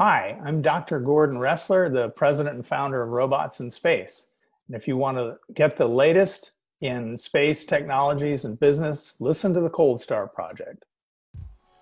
Hi, 0.00 0.40
I'm 0.42 0.62
Dr. 0.62 0.98
Gordon 0.98 1.36
Roesler, 1.36 1.92
the 1.92 2.08
president 2.16 2.56
and 2.56 2.66
founder 2.66 3.02
of 3.02 3.10
Robots 3.10 3.60
in 3.60 3.70
Space. 3.70 4.28
And 4.66 4.74
if 4.74 4.88
you 4.88 4.96
want 4.96 5.18
to 5.18 5.36
get 5.52 5.76
the 5.76 5.86
latest 5.86 6.52
in 6.80 7.18
space 7.18 7.66
technologies 7.66 8.46
and 8.46 8.58
business, 8.58 9.16
listen 9.20 9.52
to 9.52 9.60
the 9.60 9.68
Cold 9.68 10.00
Star 10.00 10.26
Project. 10.26 10.86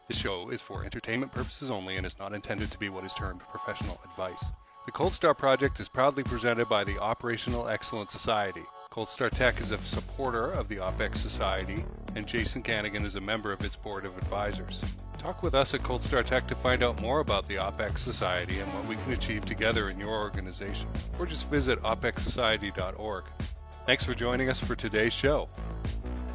This 0.09 0.17
show 0.17 0.51
is 0.51 0.61
for 0.61 0.85
entertainment 0.85 1.31
purposes 1.31 1.71
only 1.71 1.97
and 1.97 2.05
is 2.05 2.19
not 2.19 2.35
intended 2.35 2.73
to 2.73 2.79
be 2.79 2.89
what 2.89 3.05
is 3.05 3.15
termed 3.15 3.39
professional 3.53 4.01
advice. 4.05 4.47
The 4.87 4.91
Cold 4.91 5.13
Star 5.13 5.33
Project 5.33 5.79
is 5.79 5.89
proudly 5.89 6.25
presented 6.25 6.69
by 6.69 6.83
the 6.83 6.99
Operational 6.99 7.69
Excellence 7.69 8.11
Society. 8.11 8.65
Cold 8.99 9.09
Star 9.09 9.31
Tech 9.31 9.61
is 9.61 9.71
a 9.71 9.79
supporter 9.79 10.51
of 10.51 10.67
the 10.67 10.79
OPEX 10.79 11.19
Society, 11.19 11.85
and 12.17 12.27
Jason 12.27 12.65
Kanigan 12.65 13.05
is 13.05 13.15
a 13.15 13.21
member 13.21 13.53
of 13.53 13.65
its 13.65 13.77
board 13.77 14.05
of 14.05 14.19
advisors. 14.19 14.83
Talk 15.19 15.45
with 15.45 15.55
us 15.55 15.73
at 15.73 15.85
Cold 15.85 16.03
Star 16.03 16.25
Tech 16.25 16.49
to 16.49 16.57
find 16.57 16.83
out 16.83 17.01
more 17.01 17.21
about 17.21 17.47
the 17.47 17.59
OPEX 17.59 17.99
Society 17.99 18.59
and 18.59 18.75
what 18.75 18.85
we 18.89 18.97
can 18.97 19.13
achieve 19.13 19.45
together 19.45 19.89
in 19.89 20.01
your 20.01 20.11
organization, 20.11 20.89
or 21.17 21.27
just 21.27 21.49
visit 21.49 21.81
opexsociety.org. 21.85 23.25
Thanks 23.87 24.03
for 24.03 24.15
joining 24.15 24.49
us 24.49 24.59
for 24.59 24.75
today's 24.75 25.13
show. 25.13 25.49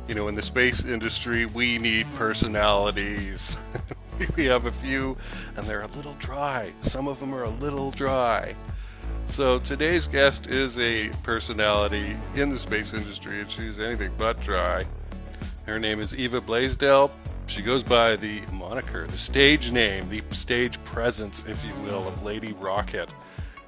You 0.07 0.15
know, 0.15 0.29
in 0.29 0.35
the 0.35 0.41
space 0.41 0.85
industry, 0.85 1.45
we 1.45 1.77
need 1.77 2.07
personalities. 2.15 3.57
we 4.37 4.45
have 4.45 4.67
a 4.67 4.71
few, 4.71 5.17
and 5.57 5.67
they're 5.67 5.81
a 5.81 5.87
little 5.87 6.13
dry. 6.13 6.71
Some 6.79 7.09
of 7.09 7.19
them 7.19 7.35
are 7.35 7.43
a 7.43 7.49
little 7.49 7.91
dry. 7.91 8.55
So 9.25 9.57
today's 9.59 10.05
guest 10.05 10.47
is 10.47 10.77
a 10.77 11.09
personality 11.23 12.15
in 12.35 12.49
the 12.49 12.59
space 12.59 12.93
industry, 12.93 13.41
and 13.41 13.49
she's 13.49 13.79
anything 13.79 14.11
but 14.17 14.39
dry. 14.41 14.85
Her 15.65 15.79
name 15.79 15.99
is 16.01 16.13
Eva 16.13 16.39
Blaisdell. 16.39 17.09
She 17.47 17.61
goes 17.61 17.83
by 17.83 18.15
the 18.15 18.41
moniker, 18.51 19.07
the 19.07 19.17
stage 19.17 19.71
name, 19.71 20.07
the 20.09 20.21
stage 20.31 20.83
presence, 20.83 21.45
if 21.47 21.63
you 21.65 21.73
will, 21.83 22.07
of 22.07 22.23
Lady 22.23 22.51
Rocket. 22.53 23.11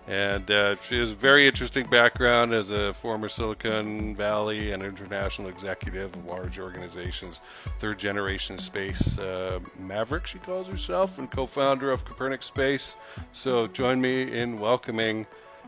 And 0.07 0.49
uh, 0.51 0.75
she 0.81 0.99
has 0.99 1.11
a 1.11 1.15
very 1.15 1.47
interesting 1.47 1.89
background 1.89 2.53
as 2.53 2.69
a 2.69 2.93
former 2.93 3.27
Silicon 3.27 4.15
Valley 4.15 4.71
and 4.71 4.83
international 4.83 5.49
executive 5.49 6.13
of 6.13 6.25
large 6.25 6.59
organizations, 6.59 7.41
third 7.79 7.97
generation 7.97 8.59
space 8.59 9.17
uh, 9.17 9.59
maverick, 9.79 10.27
she 10.27 10.37
calls 10.37 10.67
herself, 10.67 11.17
and 11.17 11.31
co 11.31 11.47
founder 11.47 11.91
of 11.91 12.05
Copernic 12.05 12.43
Space. 12.43 12.97
So 13.31 13.65
join 13.65 13.99
me 13.99 14.31
in 14.31 14.59
welcoming 14.59 15.25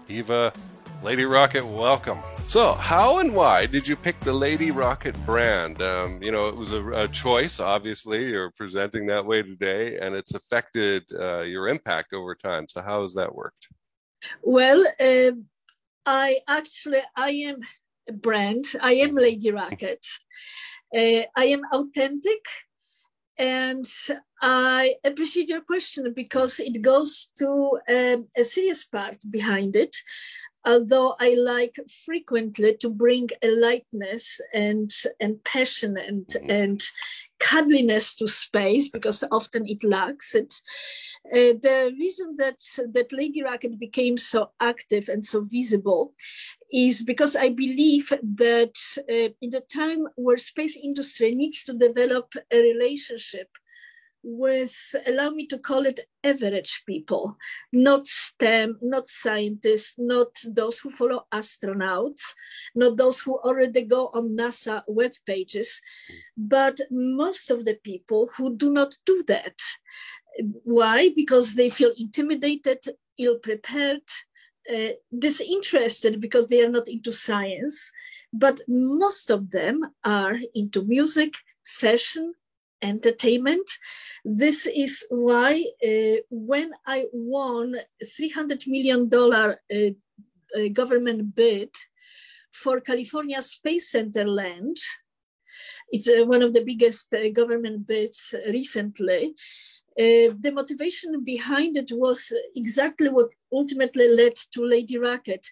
Eva 0.09 0.53
Lady 1.03 1.25
Rocket, 1.25 1.65
welcome. 1.65 2.19
So, 2.47 2.73
how 2.73 3.19
and 3.19 3.35
why 3.35 3.65
did 3.65 3.87
you 3.87 3.95
pick 3.95 4.17
the 4.21 4.31
Lady 4.31 4.71
Rocket 4.71 5.15
brand? 5.25 5.81
Um, 5.81 6.23
you 6.23 6.31
know, 6.31 6.47
it 6.47 6.55
was 6.55 6.71
a, 6.71 6.83
a, 6.91 7.07
choice, 7.09 7.59
obviously. 7.59 8.29
You're 8.29 8.51
presenting 8.51 9.05
that 9.07 9.25
way 9.25 9.41
today, 9.41 9.97
and 9.99 10.15
it's 10.15 10.33
affected 10.33 11.03
uh, 11.13 11.41
your 11.41 11.67
impact 11.67 12.13
over 12.13 12.35
time. 12.35 12.67
So, 12.69 12.81
how 12.81 13.01
has 13.01 13.13
that 13.15 13.35
worked? 13.35 13.67
Well, 14.41 14.87
uh, 14.99 15.31
I 16.05 16.39
actually 16.47 17.01
I 17.15 17.31
am 17.31 17.57
a 18.07 18.13
brand. 18.13 18.63
I 18.81 18.93
am 18.93 19.13
Lady 19.13 19.51
Rocket. 19.51 20.05
Uh, 20.95 21.27
I 21.35 21.45
am 21.47 21.61
authentic, 21.73 22.45
and 23.37 23.85
I 24.41 24.95
appreciate 25.03 25.47
your 25.47 25.61
question 25.61 26.13
because 26.15 26.59
it 26.59 26.81
goes 26.81 27.31
to 27.37 27.79
um, 27.89 28.27
a 28.35 28.43
serious 28.43 28.83
part 28.83 29.17
behind 29.31 29.75
it 29.75 29.95
although 30.67 31.15
I 31.19 31.33
like 31.33 31.75
frequently 32.05 32.75
to 32.77 32.89
bring 32.89 33.29
a 33.41 33.49
lightness 33.49 34.39
and 34.53 34.91
and 35.19 35.43
passion 35.43 35.97
and 35.97 36.27
mm-hmm. 36.27 36.49
and 36.49 36.83
cuddliness 37.39 38.15
to 38.15 38.27
space 38.27 38.89
because 38.89 39.23
often 39.31 39.65
it 39.67 39.83
lacks 39.83 40.35
it. 40.35 40.53
Uh, 41.33 41.53
the 41.61 41.93
reason 41.99 42.35
that 42.37 42.59
that 42.93 43.11
Lady 43.11 43.43
Rocket 43.43 43.79
became 43.79 44.17
so 44.17 44.51
active 44.59 45.09
and 45.09 45.25
so 45.25 45.41
visible 45.41 46.13
is 46.71 47.03
because 47.03 47.35
I 47.35 47.49
believe 47.49 48.09
that 48.37 48.75
uh, 48.99 49.29
in 49.41 49.49
the 49.51 49.63
time 49.73 50.07
where 50.15 50.37
space 50.37 50.77
industry 50.77 51.33
needs 51.35 51.63
to 51.65 51.73
develop 51.73 52.33
a 52.51 52.61
relationship 52.61 53.49
with 54.29 54.75
allow 55.05 55.29
me 55.29 55.47
to 55.47 55.57
call 55.57 55.85
it 55.85 56.01
average 56.23 56.83
people 56.85 57.37
not 57.71 58.05
stem 58.05 58.77
not 58.81 59.07
scientists 59.07 59.93
not 59.97 60.27
those 60.45 60.79
who 60.79 60.89
follow 60.89 61.25
astronauts 61.33 62.19
not 62.75 62.97
those 62.97 63.21
who 63.21 63.37
already 63.37 63.83
go 63.83 64.07
on 64.13 64.35
nasa 64.35 64.83
web 64.87 65.13
pages 65.25 65.81
but 66.35 66.77
most 66.91 67.49
of 67.51 67.65
the 67.65 67.75
people 67.83 68.29
who 68.37 68.55
do 68.55 68.71
not 68.71 68.95
do 69.05 69.23
that. 69.27 69.59
Why? 70.63 71.09
Because 71.15 71.55
they 71.55 71.69
feel 71.69 71.93
intimidated 71.97 72.79
ill 73.17 73.39
prepared 73.39 74.03
uh, 74.71 74.89
disinterested 75.17 76.21
because 76.21 76.47
they 76.47 76.61
are 76.61 76.69
not 76.69 76.87
into 76.87 77.11
science 77.11 77.91
but 78.33 78.59
most 78.67 79.31
of 79.31 79.49
them 79.49 79.81
are 80.03 80.37
into 80.53 80.83
music 80.83 81.33
fashion 81.63 82.33
entertainment. 82.81 83.69
This 84.23 84.65
is 84.65 85.05
why 85.09 85.65
uh, 85.85 86.21
when 86.29 86.71
I 86.85 87.05
won 87.11 87.75
$300 88.03 88.67
million 88.67 89.09
uh, 89.13 89.53
uh, 90.55 90.67
government 90.73 91.35
bid 91.35 91.69
for 92.51 92.79
California 92.81 93.41
Space 93.41 93.91
Center 93.91 94.25
land, 94.25 94.77
it's 95.89 96.07
uh, 96.07 96.25
one 96.25 96.41
of 96.41 96.53
the 96.53 96.63
biggest 96.63 97.13
uh, 97.13 97.29
government 97.29 97.87
bids 97.87 98.33
recently. 98.47 99.35
Uh, 99.99 100.29
the 100.41 100.51
motivation 100.53 101.23
behind 101.23 101.75
it 101.75 101.91
was 101.91 102.31
exactly 102.55 103.09
what 103.09 103.33
ultimately 103.51 104.07
led 104.07 104.33
to 104.51 104.63
Lady 104.63 104.95
Rocket 104.95 105.47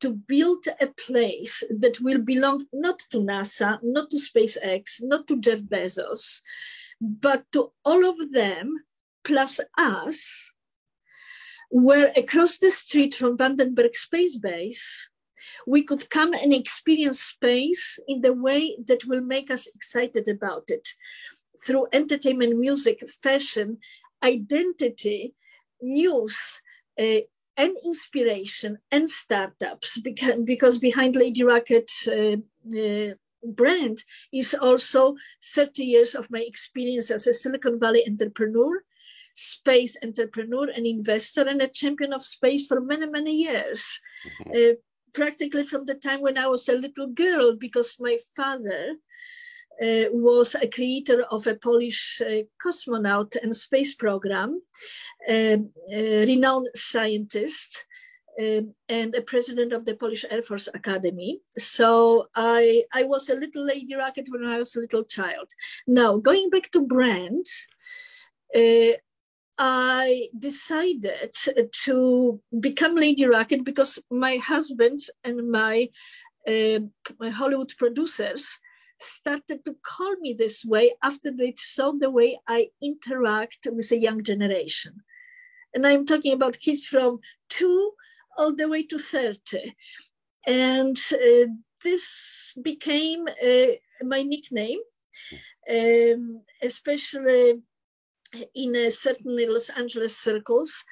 to 0.00 0.12
build 0.12 0.64
a 0.80 0.86
place 0.86 1.62
that 1.68 2.00
will 2.00 2.18
belong 2.18 2.64
not 2.72 3.00
to 3.10 3.18
NASA, 3.18 3.78
not 3.82 4.08
to 4.08 4.16
SpaceX, 4.16 5.02
not 5.02 5.26
to 5.26 5.38
Jeff 5.38 5.60
Bezos, 5.60 6.40
but 6.98 7.44
to 7.52 7.72
all 7.84 8.08
of 8.08 8.32
them 8.32 8.74
plus 9.22 9.60
us, 9.76 10.50
where 11.68 12.10
across 12.16 12.56
the 12.56 12.70
street 12.70 13.14
from 13.14 13.36
Vandenberg 13.36 13.94
Space 13.94 14.38
Base, 14.38 15.10
we 15.66 15.82
could 15.82 16.08
come 16.08 16.32
and 16.32 16.54
experience 16.54 17.20
space 17.20 17.98
in 18.08 18.22
the 18.22 18.32
way 18.32 18.78
that 18.86 19.04
will 19.04 19.22
make 19.22 19.50
us 19.50 19.66
excited 19.74 20.26
about 20.26 20.64
it 20.68 20.88
through 21.64 21.86
entertainment, 21.92 22.58
music, 22.58 23.02
fashion, 23.22 23.78
identity, 24.22 25.34
news, 25.80 26.60
uh, 26.98 27.20
and 27.56 27.76
inspiration 27.84 28.78
and 28.90 29.08
startups 29.08 30.00
because, 30.00 30.34
because 30.44 30.78
behind 30.78 31.14
Lady 31.16 31.42
Rocket 31.42 31.90
uh, 32.08 32.36
uh, 32.78 33.14
brand 33.44 34.04
is 34.32 34.54
also 34.54 35.14
30 35.54 35.84
years 35.84 36.14
of 36.14 36.30
my 36.30 36.40
experience 36.40 37.10
as 37.10 37.26
a 37.26 37.34
Silicon 37.34 37.78
Valley 37.78 38.04
entrepreneur, 38.06 38.82
space 39.34 39.96
entrepreneur 40.02 40.68
and 40.70 40.86
investor 40.86 41.42
and 41.42 41.60
a 41.60 41.68
champion 41.68 42.12
of 42.12 42.24
space 42.24 42.66
for 42.66 42.80
many, 42.80 43.06
many 43.06 43.34
years. 43.34 44.00
Mm-hmm. 44.42 44.50
Uh, 44.52 44.74
practically 45.12 45.64
from 45.64 45.86
the 45.86 45.94
time 45.94 46.20
when 46.20 46.38
I 46.38 46.46
was 46.46 46.68
a 46.68 46.76
little 46.76 47.08
girl 47.08 47.56
because 47.56 47.96
my 47.98 48.16
father 48.36 48.94
uh, 49.82 50.04
was 50.12 50.54
a 50.54 50.68
creator 50.68 51.24
of 51.30 51.46
a 51.46 51.54
Polish 51.54 52.20
uh, 52.20 52.42
cosmonaut 52.62 53.36
and 53.42 53.54
space 53.54 53.94
program, 53.94 54.58
um, 55.28 55.70
a 55.90 56.26
renowned 56.26 56.68
scientist, 56.74 57.86
um, 58.38 58.74
and 58.88 59.14
a 59.14 59.22
president 59.22 59.72
of 59.72 59.84
the 59.84 59.94
Polish 59.94 60.24
Air 60.30 60.42
Force 60.42 60.68
Academy. 60.72 61.40
So 61.58 62.28
I, 62.34 62.84
I 62.92 63.04
was 63.04 63.28
a 63.28 63.34
little 63.34 63.64
lady 63.64 63.94
rocket 63.94 64.28
when 64.30 64.44
I 64.44 64.58
was 64.58 64.76
a 64.76 64.80
little 64.80 65.04
child. 65.04 65.50
Now, 65.86 66.16
going 66.16 66.50
back 66.50 66.70
to 66.72 66.86
brand, 66.86 67.46
uh, 68.54 68.96
I 69.58 70.28
decided 70.38 71.34
to 71.84 72.40
become 72.60 72.94
Lady 72.96 73.26
Rocket 73.26 73.62
because 73.62 73.98
my 74.10 74.36
husband 74.36 75.00
and 75.22 75.50
my, 75.50 75.90
uh, 76.46 76.80
my 77.18 77.28
Hollywood 77.28 77.72
producers 77.76 78.48
started 79.00 79.64
to 79.64 79.76
call 79.82 80.16
me 80.16 80.34
this 80.38 80.64
way 80.64 80.94
after 81.02 81.30
they 81.30 81.54
saw 81.56 81.92
the 81.92 82.10
way 82.10 82.38
I 82.46 82.68
interact 82.82 83.66
with 83.70 83.88
the 83.88 83.98
young 83.98 84.22
generation. 84.22 85.02
And 85.74 85.86
I'm 85.86 86.06
talking 86.06 86.32
about 86.32 86.58
kids 86.58 86.84
from 86.84 87.20
two 87.48 87.92
all 88.36 88.54
the 88.54 88.68
way 88.68 88.82
to 88.84 88.98
30. 88.98 89.74
And 90.46 90.98
uh, 91.12 91.46
this 91.82 92.56
became 92.62 93.26
uh, 93.28 93.66
my 94.02 94.22
nickname, 94.22 94.80
um, 95.70 96.42
especially 96.62 97.60
in 98.54 98.76
uh, 98.76 98.90
certain 98.90 99.36
Los 99.52 99.68
Angeles 99.70 100.16
circles. 100.16 100.84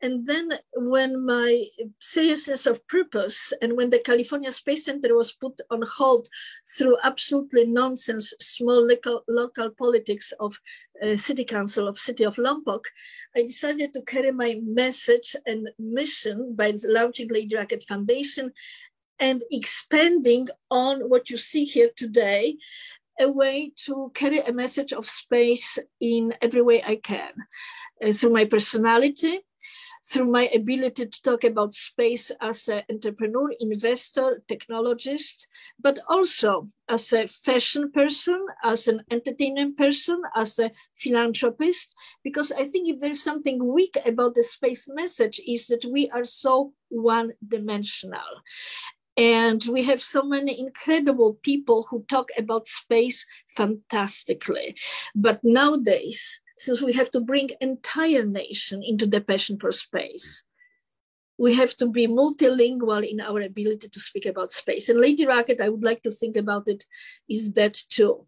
And 0.00 0.26
then 0.26 0.52
when 0.74 1.24
my 1.26 1.64
seriousness 2.00 2.66
of 2.66 2.86
purpose 2.86 3.52
and 3.60 3.76
when 3.76 3.90
the 3.90 3.98
California 3.98 4.52
Space 4.52 4.84
Center 4.84 5.14
was 5.14 5.32
put 5.32 5.60
on 5.70 5.82
hold 5.82 6.28
through 6.76 6.96
absolutely 7.02 7.66
nonsense, 7.66 8.32
small 8.40 8.86
local, 8.86 9.24
local 9.26 9.70
politics 9.70 10.32
of 10.38 10.56
uh, 11.02 11.16
city 11.16 11.44
council 11.44 11.88
of 11.88 11.98
city 11.98 12.24
of 12.24 12.36
Lompoc, 12.36 12.84
I 13.36 13.42
decided 13.42 13.92
to 13.94 14.02
carry 14.02 14.30
my 14.30 14.60
message 14.62 15.34
and 15.46 15.68
mission 15.80 16.54
by 16.54 16.74
launching 16.84 17.28
Lady 17.28 17.56
Rocket 17.56 17.82
Foundation 17.82 18.52
and 19.18 19.42
expanding 19.50 20.46
on 20.70 21.08
what 21.08 21.28
you 21.28 21.36
see 21.36 21.64
here 21.64 21.90
today, 21.96 22.56
a 23.18 23.28
way 23.28 23.72
to 23.84 24.12
carry 24.14 24.38
a 24.38 24.52
message 24.52 24.92
of 24.92 25.04
space 25.06 25.76
in 26.00 26.34
every 26.40 26.62
way 26.62 26.84
I 26.84 26.96
can. 26.96 27.32
Uh, 28.00 28.12
through 28.12 28.30
my 28.30 28.44
personality, 28.44 29.40
through 30.08 30.30
my 30.30 30.48
ability 30.54 31.06
to 31.06 31.22
talk 31.22 31.44
about 31.44 31.74
space 31.74 32.30
as 32.40 32.66
an 32.68 32.82
entrepreneur, 32.90 33.50
investor, 33.60 34.42
technologist, 34.48 35.46
but 35.80 35.98
also 36.08 36.64
as 36.88 37.12
a 37.12 37.28
fashion 37.28 37.90
person, 37.92 38.46
as 38.64 38.88
an 38.88 39.02
entertainment 39.10 39.76
person, 39.76 40.20
as 40.34 40.58
a 40.58 40.70
philanthropist, 40.94 41.94
because 42.24 42.50
I 42.52 42.64
think 42.64 42.88
if 42.88 43.00
there's 43.00 43.22
something 43.22 43.72
weak 43.72 43.96
about 44.06 44.34
the 44.34 44.42
space 44.42 44.88
message 44.88 45.40
is 45.46 45.66
that 45.66 45.84
we 45.84 46.08
are 46.10 46.24
so 46.24 46.72
one 46.88 47.32
dimensional. 47.46 48.42
And 49.18 49.62
we 49.68 49.82
have 49.82 50.00
so 50.00 50.22
many 50.22 50.60
incredible 50.60 51.40
people 51.42 51.84
who 51.90 52.04
talk 52.04 52.30
about 52.38 52.68
space 52.68 53.26
fantastically. 53.48 54.76
But 55.12 55.40
nowadays, 55.42 56.40
since 56.58 56.82
we 56.82 56.92
have 56.92 57.10
to 57.12 57.20
bring 57.20 57.50
entire 57.60 58.24
nation 58.24 58.82
into 58.82 59.06
the 59.06 59.20
passion 59.20 59.58
for 59.58 59.72
space, 59.72 60.44
we 61.38 61.54
have 61.54 61.76
to 61.76 61.86
be 61.88 62.06
multilingual 62.06 63.08
in 63.08 63.20
our 63.20 63.40
ability 63.40 63.88
to 63.88 64.00
speak 64.00 64.26
about 64.26 64.50
space. 64.52 64.88
And 64.88 65.00
Lady 65.00 65.24
Rocket, 65.24 65.60
I 65.60 65.68
would 65.68 65.84
like 65.84 66.02
to 66.02 66.10
think 66.10 66.36
about 66.36 66.68
it, 66.68 66.84
is 67.28 67.52
that 67.52 67.74
too. 67.88 68.26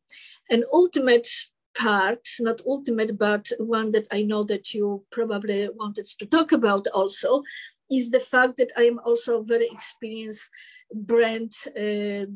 An 0.48 0.62
ultimate 0.72 1.28
part, 1.76 2.26
not 2.38 2.60
ultimate, 2.66 3.18
but 3.18 3.50
one 3.58 3.90
that 3.90 4.06
I 4.12 4.22
know 4.22 4.44
that 4.44 4.74
you 4.74 5.04
probably 5.10 5.68
wanted 5.74 6.06
to 6.18 6.26
talk 6.26 6.52
about 6.52 6.86
also, 6.88 7.42
is 7.90 8.10
the 8.10 8.20
fact 8.20 8.56
that 8.58 8.70
I 8.76 8.82
am 8.82 9.00
also 9.04 9.40
a 9.40 9.44
very 9.44 9.68
experienced 9.70 10.48
brand 10.94 11.52
uh, 11.76 12.26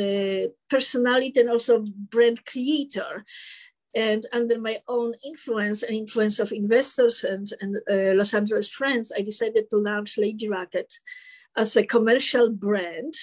uh, 0.00 0.46
personality 0.68 1.40
and 1.40 1.50
also 1.50 1.84
brand 2.10 2.46
creator. 2.46 3.24
And 3.94 4.26
under 4.32 4.58
my 4.60 4.78
own 4.86 5.14
influence 5.24 5.82
and 5.82 5.96
influence 5.96 6.38
of 6.38 6.52
investors 6.52 7.24
and, 7.24 7.48
and 7.60 7.76
uh, 7.90 8.14
Los 8.14 8.34
Angeles 8.34 8.70
friends, 8.70 9.12
I 9.16 9.22
decided 9.22 9.68
to 9.70 9.78
launch 9.78 10.18
Lady 10.18 10.48
Rocket 10.48 10.92
as 11.56 11.76
a 11.76 11.84
commercial 11.84 12.50
brand 12.50 13.14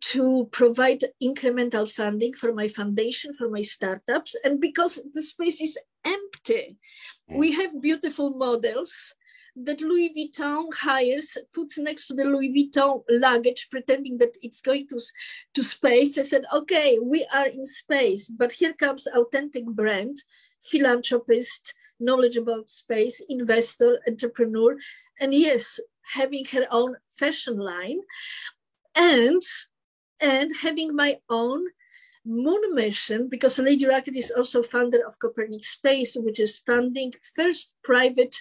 to 0.00 0.48
provide 0.52 1.04
incremental 1.22 1.90
funding 1.90 2.32
for 2.32 2.54
my 2.54 2.68
foundation, 2.68 3.34
for 3.34 3.50
my 3.50 3.60
startups. 3.60 4.34
And 4.44 4.60
because 4.60 5.00
the 5.12 5.22
space 5.22 5.60
is 5.60 5.76
empty, 6.04 6.76
we 7.28 7.52
hmm. 7.52 7.60
have 7.60 7.82
beautiful 7.82 8.30
models 8.30 9.14
that 9.64 9.80
Louis 9.80 10.12
Vuitton 10.16 10.72
hires, 10.74 11.36
puts 11.52 11.78
next 11.78 12.06
to 12.06 12.14
the 12.14 12.24
Louis 12.24 12.50
Vuitton 12.50 13.02
luggage, 13.08 13.68
pretending 13.70 14.18
that 14.18 14.36
it's 14.42 14.60
going 14.60 14.88
to, 14.88 15.00
to 15.54 15.62
space. 15.62 16.18
I 16.18 16.22
said, 16.22 16.44
okay, 16.52 16.98
we 16.98 17.26
are 17.32 17.46
in 17.46 17.64
space, 17.64 18.28
but 18.28 18.52
here 18.52 18.72
comes 18.72 19.06
authentic 19.06 19.64
brand, 19.66 20.16
philanthropist, 20.62 21.74
knowledgeable 21.98 22.64
space, 22.66 23.22
investor, 23.28 24.00
entrepreneur, 24.08 24.76
and 25.20 25.34
yes, 25.34 25.78
having 26.02 26.44
her 26.46 26.66
own 26.70 26.96
fashion 27.18 27.58
line 27.58 28.00
and 28.94 29.42
and 30.20 30.50
having 30.62 30.94
my 30.94 31.18
own 31.28 31.64
moon 32.24 32.74
mission 32.74 33.28
because 33.28 33.58
Lady 33.58 33.86
Rocket 33.86 34.14
is 34.14 34.30
also 34.30 34.62
founder 34.62 35.00
of 35.06 35.18
Copernic 35.18 35.64
Space, 35.64 36.16
which 36.18 36.38
is 36.38 36.58
funding 36.58 37.12
first 37.34 37.74
private 37.82 38.36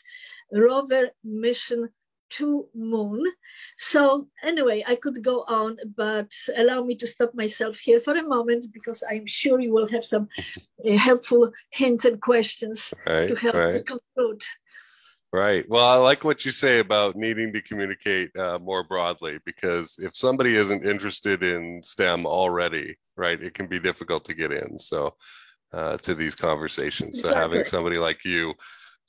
rover 0.51 1.09
mission 1.23 1.89
to 2.29 2.67
moon. 2.75 3.23
So 3.77 4.27
anyway, 4.43 4.83
I 4.87 4.95
could 4.95 5.23
go 5.23 5.43
on, 5.47 5.77
but 5.95 6.31
allow 6.55 6.83
me 6.83 6.95
to 6.95 7.07
stop 7.07 7.33
myself 7.33 7.77
here 7.79 7.99
for 7.99 8.15
a 8.15 8.23
moment 8.23 8.67
because 8.73 9.03
I'm 9.09 9.25
sure 9.25 9.59
you 9.59 9.73
will 9.73 9.87
have 9.87 10.05
some 10.05 10.27
uh, 10.85 10.97
helpful 10.97 11.51
hints 11.71 12.05
and 12.05 12.21
questions 12.21 12.93
right, 13.07 13.27
to 13.27 13.35
help 13.35 13.55
right. 13.55 13.75
me 13.75 13.81
conclude. 13.81 14.43
Right. 15.31 15.63
Well, 15.69 15.87
I 15.87 15.95
like 15.95 16.23
what 16.23 16.43
you 16.43 16.49
say 16.49 16.79
about 16.79 17.15
needing 17.15 17.53
to 17.53 17.61
communicate 17.61 18.35
uh, 18.35 18.57
more 18.59 18.83
broadly 18.83 19.37
because 19.45 19.99
if 20.01 20.15
somebody 20.15 20.55
isn't 20.55 20.85
interested 20.85 21.43
in 21.43 21.81
STEM 21.83 22.25
already, 22.25 22.97
right, 23.15 23.41
it 23.41 23.53
can 23.53 23.67
be 23.67 23.79
difficult 23.79 24.25
to 24.25 24.33
get 24.33 24.51
in. 24.51 24.77
So, 24.77 25.15
uh, 25.71 25.97
to 25.97 26.15
these 26.15 26.33
conversations. 26.33 27.21
So, 27.21 27.27
exactly. 27.27 27.41
having 27.41 27.65
somebody 27.65 27.97
like 27.99 28.25
you 28.25 28.55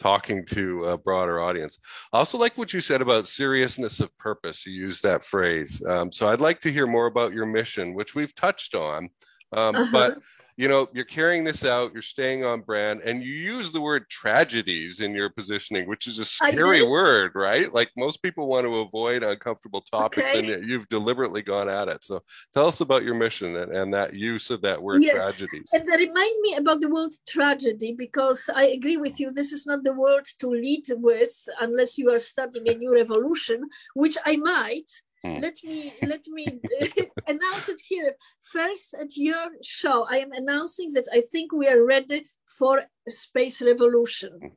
talking 0.00 0.44
to 0.54 0.84
a 0.84 0.98
broader 0.98 1.40
audience. 1.40 1.78
I 2.12 2.18
also 2.18 2.38
like 2.38 2.58
what 2.58 2.72
you 2.72 2.80
said 2.80 3.02
about 3.02 3.28
seriousness 3.28 4.00
of 4.00 4.16
purpose. 4.18 4.66
You 4.66 4.72
used 4.72 5.02
that 5.04 5.24
phrase. 5.24 5.80
Um, 5.86 6.10
so, 6.10 6.28
I'd 6.28 6.40
like 6.40 6.60
to 6.60 6.72
hear 6.72 6.86
more 6.86 7.06
about 7.06 7.32
your 7.32 7.46
mission, 7.46 7.94
which 7.94 8.14
we've 8.14 8.34
touched 8.34 8.74
on. 8.74 9.10
Um, 9.52 9.74
uh-huh. 9.74 9.88
But 9.92 10.18
you 10.60 10.68
know 10.68 10.86
you're 10.92 11.06
carrying 11.06 11.42
this 11.42 11.64
out 11.64 11.90
you're 11.94 12.02
staying 12.02 12.44
on 12.44 12.60
brand 12.60 13.00
and 13.00 13.22
you 13.22 13.32
use 13.32 13.72
the 13.72 13.80
word 13.80 14.06
tragedies 14.10 15.00
in 15.00 15.14
your 15.14 15.30
positioning 15.30 15.88
which 15.88 16.06
is 16.06 16.18
a 16.18 16.24
scary 16.24 16.82
word 16.86 17.32
right 17.34 17.72
like 17.72 17.88
most 17.96 18.22
people 18.22 18.46
want 18.46 18.66
to 18.66 18.76
avoid 18.76 19.22
uncomfortable 19.22 19.80
topics 19.80 20.28
okay. 20.28 20.52
and 20.52 20.68
you've 20.68 20.86
deliberately 20.90 21.40
gone 21.40 21.70
at 21.70 21.88
it 21.88 22.04
so 22.04 22.22
tell 22.52 22.66
us 22.66 22.82
about 22.82 23.02
your 23.02 23.14
mission 23.14 23.56
and, 23.56 23.72
and 23.74 23.94
that 23.94 24.12
use 24.12 24.50
of 24.50 24.60
that 24.60 24.80
word 24.80 25.02
yes. 25.02 25.14
tragedies 25.14 25.70
and 25.72 25.88
remind 25.88 26.40
me 26.42 26.54
about 26.56 26.78
the 26.82 26.90
word 26.90 27.10
tragedy 27.26 27.94
because 27.96 28.50
i 28.54 28.64
agree 28.64 28.98
with 28.98 29.18
you 29.18 29.32
this 29.32 29.52
is 29.52 29.66
not 29.66 29.82
the 29.82 29.94
word 29.94 30.26
to 30.38 30.46
lead 30.48 30.84
with 30.90 31.34
unless 31.62 31.96
you 31.96 32.10
are 32.10 32.18
starting 32.18 32.68
a 32.68 32.74
new 32.74 32.92
revolution 32.92 33.66
which 33.94 34.18
i 34.26 34.36
might 34.36 34.90
Mm. 35.24 35.42
Let 35.42 35.56
me 35.64 35.92
let 36.02 36.26
me 36.28 36.46
announce 37.26 37.68
it 37.68 37.80
here 37.86 38.14
first 38.52 38.94
at 38.94 39.16
your 39.16 39.48
show. 39.62 40.06
I 40.10 40.18
am 40.18 40.32
announcing 40.32 40.92
that 40.94 41.08
I 41.12 41.20
think 41.32 41.52
we 41.52 41.68
are 41.68 41.84
ready 41.84 42.26
for 42.58 42.78
a 42.78 43.10
space 43.10 43.60
revolution. 43.60 44.32
Mm. 44.42 44.50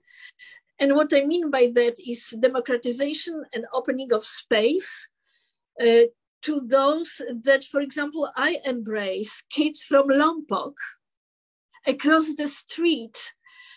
And 0.80 0.95
what 0.95 1.13
I 1.13 1.25
mean 1.25 1.51
by 1.51 1.71
that 1.75 1.95
is 2.00 2.33
democratization 2.39 3.44
and 3.54 3.65
opening 3.74 4.12
of 4.13 4.25
space 4.25 5.10
uh, 5.81 6.07
to 6.44 6.62
those 6.65 7.21
that, 7.44 7.63
for 7.63 7.80
example, 7.81 8.30
I 8.36 8.60
embrace 8.65 9.44
kids 9.50 9.81
from 9.81 10.07
Lompoc 10.07 10.74
across 11.86 12.33
the 12.33 12.48
street 12.48 13.18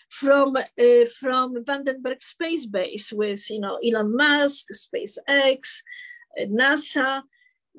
from 0.09 0.55
uh, 0.55 1.05
from 1.19 1.63
Vandenberg 1.63 2.21
Space 2.21 2.65
Base 2.65 3.11
with 3.11 3.49
you 3.49 3.59
know 3.59 3.77
Elon 3.83 4.15
Musk, 4.15 4.67
SpaceX, 4.71 5.81
NASA 6.45 7.23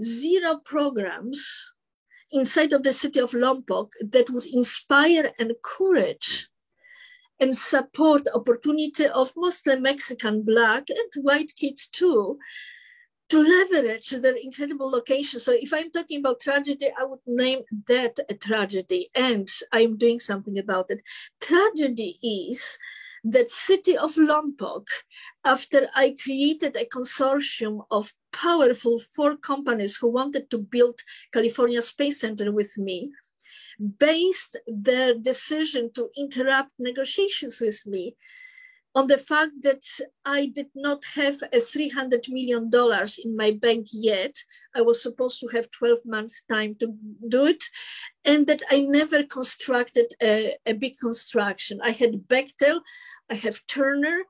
zero 0.03 0.61
programs 0.65 1.73
inside 2.31 2.73
of 2.73 2.83
the 2.83 2.93
city 2.93 3.21
of 3.21 3.33
Lompoc 3.33 3.89
that 4.13 4.31
would 4.31 4.47
inspire, 4.47 5.33
and 5.39 5.51
encourage, 5.51 6.49
and 7.41 7.57
support 7.57 8.29
opportunity 8.35 9.07
of 9.07 9.33
mostly 9.37 9.79
Mexican, 9.81 10.43
black, 10.43 10.89
and 10.91 11.25
white 11.25 11.53
kids 11.57 11.89
too, 11.89 12.39
to 13.29 13.39
leverage 13.41 14.11
their 14.11 14.35
incredible 14.35 14.91
location. 14.91 15.39
So 15.39 15.53
if 15.53 15.73
I'm 15.73 15.91
talking 15.91 16.21
about 16.21 16.41
tragedy, 16.41 16.91
I 16.99 17.05
would 17.05 17.21
name 17.27 17.61
that 17.87 18.19
a 18.29 18.35
tragedy, 18.35 19.11
and 19.15 19.49
I'm 19.73 19.97
doing 19.97 20.21
something 20.21 20.59
about 20.59 20.91
it. 20.91 21.03
Tragedy 21.41 22.19
is 22.23 22.79
that 23.25 23.49
city 23.51 23.97
of 23.97 24.15
Lompoc, 24.15 24.87
after 25.45 25.89
I 25.95 26.15
created 26.23 26.77
a 26.77 26.87
consortium 26.87 27.85
of 27.91 28.15
powerful 28.33 28.99
four 28.99 29.37
companies 29.37 29.97
who 29.97 30.09
wanted 30.09 30.51
to 30.51 30.59
build 30.59 31.01
California 31.33 31.83
Space 31.83 32.21
Center 32.21 32.53
with 32.53 32.77
me, 32.79 33.11
based 33.99 34.57
their 34.67 35.15
decision 35.15 35.91
to 35.95 36.11
interrupt 36.17 36.71
negotiations 36.79 37.61
with 37.61 37.87
me 37.87 38.17
on 38.95 39.07
the 39.07 39.19
fact 39.19 39.53
that 39.63 39.85
I 40.25 40.47
did 40.47 40.71
not 40.75 41.05
have 41.15 41.41
a 41.53 41.59
$300 41.59 42.29
million 42.29 42.71
in 43.25 43.37
my 43.37 43.51
bank 43.53 43.89
yet. 43.93 44.35
I 44.75 44.81
was 44.81 45.03
supposed 45.03 45.41
to 45.41 45.49
have 45.55 45.71
12 45.71 45.99
months 46.05 46.43
time 46.51 46.75
to 46.81 46.95
do 47.29 47.47
it. 47.47 47.63
And 48.25 48.47
that 48.47 48.63
I 48.71 48.81
never 48.81 49.23
constructed 49.23 50.13
a, 50.23 50.57
a 50.67 50.73
big 50.73 50.99
construction. 50.99 51.81
I 51.83 51.93
had 51.93 52.27
Bechtel, 52.29 52.81
I 53.31 53.35
have 53.35 53.61
Turner, 53.69 54.23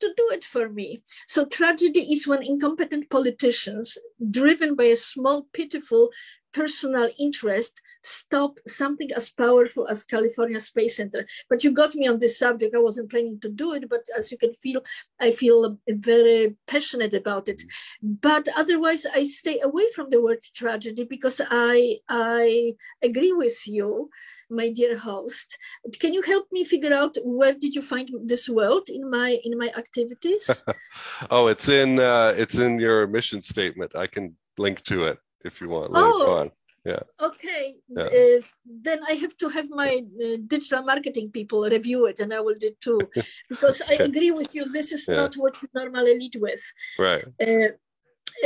to 0.00 0.12
do 0.16 0.30
it 0.32 0.44
for 0.44 0.68
me. 0.68 1.02
So 1.26 1.46
tragedy 1.46 2.12
is 2.12 2.26
when 2.26 2.42
incompetent 2.42 3.10
politicians, 3.10 3.96
driven 4.30 4.74
by 4.74 4.84
a 4.84 4.96
small, 4.96 5.48
pitiful 5.52 6.10
personal 6.52 7.10
interest, 7.18 7.80
stop 8.04 8.58
something 8.66 9.10
as 9.16 9.30
powerful 9.30 9.86
as 9.88 10.04
California 10.04 10.60
Space 10.60 10.96
Center. 10.96 11.26
But 11.48 11.64
you 11.64 11.70
got 11.72 11.94
me 11.94 12.06
on 12.06 12.18
this 12.18 12.38
subject. 12.38 12.74
I 12.74 12.78
wasn't 12.78 13.10
planning 13.10 13.40
to 13.40 13.48
do 13.48 13.72
it, 13.72 13.88
but 13.88 14.04
as 14.16 14.30
you 14.30 14.38
can 14.38 14.52
feel, 14.52 14.82
I 15.20 15.30
feel 15.30 15.78
very 15.88 16.56
passionate 16.66 17.14
about 17.14 17.48
it. 17.48 17.62
But 18.02 18.48
otherwise, 18.54 19.06
I 19.06 19.24
stay 19.24 19.58
away 19.60 19.84
from 19.94 20.10
the 20.10 20.20
word 20.20 20.40
tragedy 20.54 21.04
because 21.04 21.40
I 21.50 21.98
I 22.08 22.74
agree 23.02 23.32
with 23.32 23.58
you, 23.66 24.10
my 24.50 24.70
dear 24.70 24.96
host. 24.96 25.56
Can 25.98 26.12
you 26.12 26.22
help 26.22 26.46
me 26.52 26.64
figure 26.64 26.92
out 26.92 27.16
where 27.24 27.54
did 27.54 27.74
you 27.74 27.82
find 27.82 28.10
this 28.24 28.48
word 28.48 28.84
in 28.88 29.10
my 29.10 29.38
in 29.44 29.56
my 29.58 29.70
activities? 29.76 30.62
oh, 31.30 31.46
it's 31.46 31.68
in 31.68 32.00
uh, 32.00 32.34
it's 32.36 32.58
in 32.58 32.78
your 32.78 33.06
mission 33.06 33.40
statement. 33.40 33.96
I 33.96 34.06
can 34.06 34.36
link 34.58 34.82
to 34.82 35.04
it 35.04 35.18
if 35.44 35.60
you 35.60 35.68
want 35.68 35.92
later 35.92 36.06
oh. 36.06 36.40
on 36.40 36.50
yeah 36.84 37.00
okay 37.20 37.76
yeah. 37.88 38.40
Then 38.66 39.00
i 39.08 39.12
have 39.14 39.36
to 39.38 39.48
have 39.48 39.68
my 39.70 40.02
uh, 40.22 40.36
digital 40.46 40.82
marketing 40.82 41.30
people 41.30 41.62
review 41.64 42.06
it 42.06 42.20
and 42.20 42.32
i 42.32 42.40
will 42.40 42.54
do 42.58 42.70
too 42.80 43.00
because 43.48 43.80
i 43.88 43.94
agree 43.94 44.30
with 44.30 44.54
you 44.54 44.66
this 44.70 44.92
is 44.92 45.06
yeah. 45.08 45.16
not 45.16 45.34
what 45.34 45.60
you 45.62 45.68
normally 45.74 46.18
lead 46.18 46.36
with 46.36 46.62
right 46.98 47.24
uh, 47.40 47.68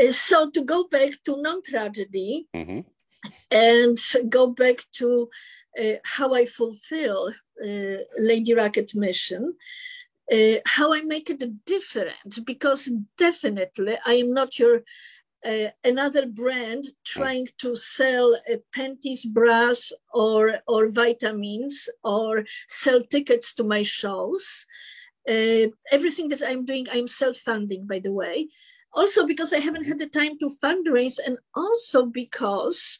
uh, 0.01 0.13
so 0.13 0.51
to 0.51 0.63
go 0.63 0.87
back 0.89 1.13
to 1.25 1.43
non-tragedy 1.43 2.47
mm-hmm. 2.55 2.81
and 3.51 3.99
go 4.31 4.47
back 4.49 4.85
to 4.93 5.29
uh, 5.81 5.97
how 6.05 6.33
i 6.33 6.47
fulfill 6.47 7.33
uh, 7.65 7.97
lady 8.19 8.55
rocket 8.55 8.95
mission 8.95 9.55
uh, 10.33 10.59
how 10.65 10.95
i 10.95 11.01
make 11.01 11.29
it 11.29 11.43
different 11.65 12.45
because 12.45 12.89
definitely 13.17 13.97
i 14.07 14.15
am 14.15 14.33
not 14.33 14.59
your 14.61 14.83
uh, 15.45 15.69
another 15.85 16.27
brand 16.27 16.89
trying 17.05 17.47
to 17.59 17.77
sell 17.77 18.35
uh, 18.35 18.57
panties, 18.75 19.25
bras, 19.25 19.93
or 20.13 20.59
or 20.67 20.89
vitamins, 20.89 21.89
or 22.03 22.45
sell 22.69 23.03
tickets 23.05 23.55
to 23.55 23.65
my 23.65 23.83
shows. 23.83 24.67
Uh, 25.29 25.69
everything 25.93 26.29
that 26.31 26.43
I'm 26.43 26.65
doing, 26.65 26.87
I'm 26.91 27.07
self-funding, 27.07 27.87
by 27.87 27.99
the 27.99 28.13
way. 28.13 28.49
Also 28.95 29.27
because 29.27 29.53
I 29.53 29.61
haven't 29.61 29.87
had 29.87 29.99
the 29.99 30.09
time 30.09 30.39
to 30.39 30.51
fundraise, 30.63 31.19
and 31.25 31.39
also 31.55 32.07
because, 32.07 32.99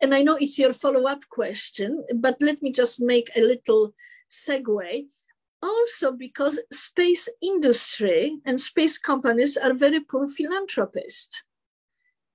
and 0.00 0.14
I 0.14 0.22
know 0.22 0.36
it's 0.36 0.58
your 0.58 0.74
follow-up 0.74 1.28
question, 1.30 2.04
but 2.16 2.36
let 2.40 2.62
me 2.62 2.70
just 2.70 3.00
make 3.00 3.30
a 3.34 3.40
little 3.40 3.94
segue 4.28 5.06
also 5.62 6.12
because 6.12 6.60
space 6.70 7.26
industry 7.40 8.38
and 8.44 8.60
space 8.60 8.98
companies 8.98 9.56
are 9.56 9.72
very 9.72 10.00
poor 10.00 10.28
philanthropists 10.28 11.42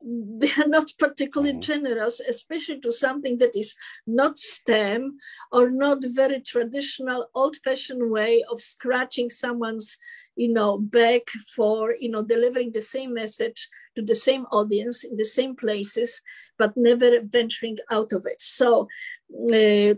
they 0.39 0.51
are 0.57 0.67
not 0.67 0.91
particularly 0.97 1.53
mm-hmm. 1.53 1.61
generous, 1.61 2.19
especially 2.21 2.79
to 2.79 2.91
something 2.91 3.37
that 3.37 3.55
is 3.55 3.75
not 4.07 4.37
STEM 4.37 5.17
or 5.51 5.69
not 5.69 5.99
very 6.03 6.41
traditional, 6.41 7.29
old-fashioned 7.35 8.09
way 8.09 8.43
of 8.49 8.61
scratching 8.61 9.29
someone's, 9.29 9.97
you 10.35 10.51
know, 10.51 10.77
back 10.77 11.27
for, 11.55 11.93
you 11.99 12.09
know, 12.09 12.23
delivering 12.23 12.71
the 12.71 12.81
same 12.81 13.13
message 13.13 13.69
to 13.95 14.01
the 14.01 14.15
same 14.15 14.45
audience 14.51 15.03
in 15.03 15.17
the 15.17 15.25
same 15.25 15.55
places, 15.55 16.21
but 16.57 16.75
never 16.77 17.21
venturing 17.23 17.77
out 17.91 18.13
of 18.13 18.25
it. 18.25 18.41
So. 18.41 18.87
Uh, 19.51 19.95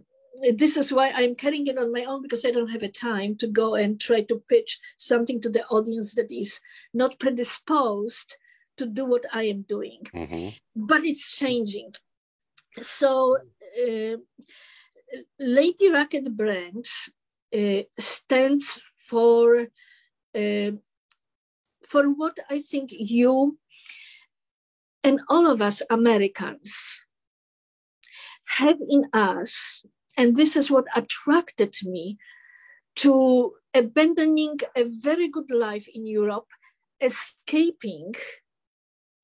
this 0.55 0.77
is 0.77 0.93
why 0.93 1.11
I'm 1.11 1.35
carrying 1.35 1.67
it 1.67 1.77
on 1.77 1.91
my 1.91 2.05
own 2.05 2.21
because 2.21 2.45
I 2.45 2.51
don't 2.51 2.69
have 2.69 2.83
a 2.83 2.89
time 2.89 3.35
to 3.35 3.47
go 3.47 3.75
and 3.75 3.99
try 3.99 4.21
to 4.21 4.41
pitch 4.47 4.79
something 4.95 5.41
to 5.41 5.49
the 5.49 5.65
audience 5.67 6.15
that 6.15 6.31
is 6.31 6.61
not 6.93 7.19
predisposed 7.19 8.37
to 8.77 8.85
do 8.85 9.05
what 9.05 9.25
I 9.33 9.43
am 9.43 9.63
doing. 9.63 10.01
Mm-hmm. 10.13 10.49
But 10.75 11.03
it's 11.03 11.29
changing. 11.35 11.93
So, 12.81 13.35
uh, 13.35 14.17
Lady 15.39 15.89
Rocket 15.89 16.35
brand 16.35 16.85
uh, 17.53 17.81
stands 17.99 18.81
for 19.09 19.67
uh, 20.35 20.71
for 21.85 22.03
what 22.07 22.37
I 22.49 22.59
think 22.59 22.91
you 22.91 23.57
and 25.03 25.19
all 25.27 25.47
of 25.47 25.61
us 25.61 25.81
Americans 25.89 27.01
have 28.57 28.77
in 28.89 29.05
us, 29.13 29.83
and 30.17 30.35
this 30.35 30.55
is 30.55 30.71
what 30.71 30.85
attracted 30.95 31.75
me 31.83 32.17
to 32.95 33.51
abandoning 33.73 34.59
a 34.75 34.83
very 34.83 35.29
good 35.29 35.49
life 35.49 35.87
in 35.93 36.05
Europe, 36.05 36.47
escaping 37.01 38.13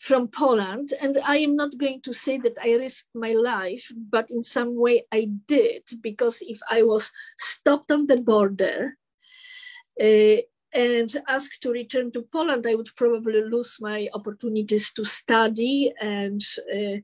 from 0.08 0.30
Poland. 0.30 0.94
And 1.02 1.18
I 1.24 1.38
am 1.40 1.56
not 1.56 1.78
going 1.78 2.02
to 2.02 2.14
say 2.14 2.38
that 2.40 2.58
I 2.64 2.76
risked 2.76 3.14
my 3.14 3.34
life, 3.34 3.92
but 4.10 4.32
in 4.32 4.42
some 4.42 4.76
way 4.76 5.06
I 5.12 5.28
did, 5.48 5.84
because 6.02 6.38
if 6.42 6.60
I 6.70 6.84
was 6.84 7.12
stopped 7.38 7.92
on 7.92 8.08
the 8.08 8.18
border, 8.18 8.98
uh, 10.02 10.42
and 10.78 11.12
asked 11.28 11.60
to 11.64 11.72
return 11.72 12.12
to 12.12 12.22
Poland, 12.22 12.68
I 12.68 12.76
would 12.76 12.96
probably 12.96 13.42
lose 13.42 13.78
my 13.82 14.10
opportunities 14.14 14.94
to 14.94 15.04
study 15.04 15.92
and 16.00 16.40
uh, 16.72 16.98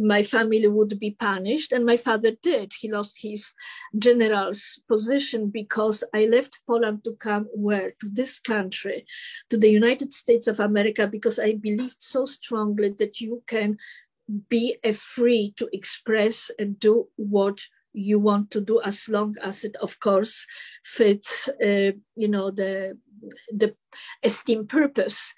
my 0.00 0.22
family 0.22 0.66
would 0.66 0.98
be 0.98 1.10
punished. 1.10 1.72
And 1.72 1.84
my 1.84 1.98
father 1.98 2.32
did. 2.42 2.72
He 2.72 2.90
lost 2.90 3.18
his 3.20 3.52
general's 3.98 4.80
position 4.88 5.50
because 5.50 6.02
I 6.14 6.24
left 6.24 6.62
Poland 6.66 7.04
to 7.04 7.12
come 7.16 7.46
where? 7.52 7.90
To 8.00 8.08
this 8.10 8.40
country, 8.40 9.04
to 9.50 9.58
the 9.58 9.68
United 9.70 10.14
States 10.14 10.46
of 10.46 10.58
America, 10.58 11.06
because 11.06 11.38
I 11.38 11.56
believed 11.56 12.00
so 12.00 12.24
strongly 12.24 12.94
that 13.00 13.20
you 13.20 13.42
can 13.46 13.76
be 14.48 14.78
free 14.94 15.52
to 15.58 15.68
express 15.74 16.50
and 16.58 16.78
do 16.78 17.06
what 17.16 17.60
you 17.92 18.18
want 18.18 18.50
to 18.52 18.60
do 18.60 18.80
as 18.82 19.08
long 19.08 19.34
as 19.42 19.64
it 19.64 19.74
of 19.76 19.98
course 19.98 20.46
fits 20.84 21.48
uh, 21.64 21.90
you 22.14 22.28
know 22.28 22.50
the 22.50 22.96
the 23.52 23.74
esteemed 24.22 24.68
purpose. 24.68 25.34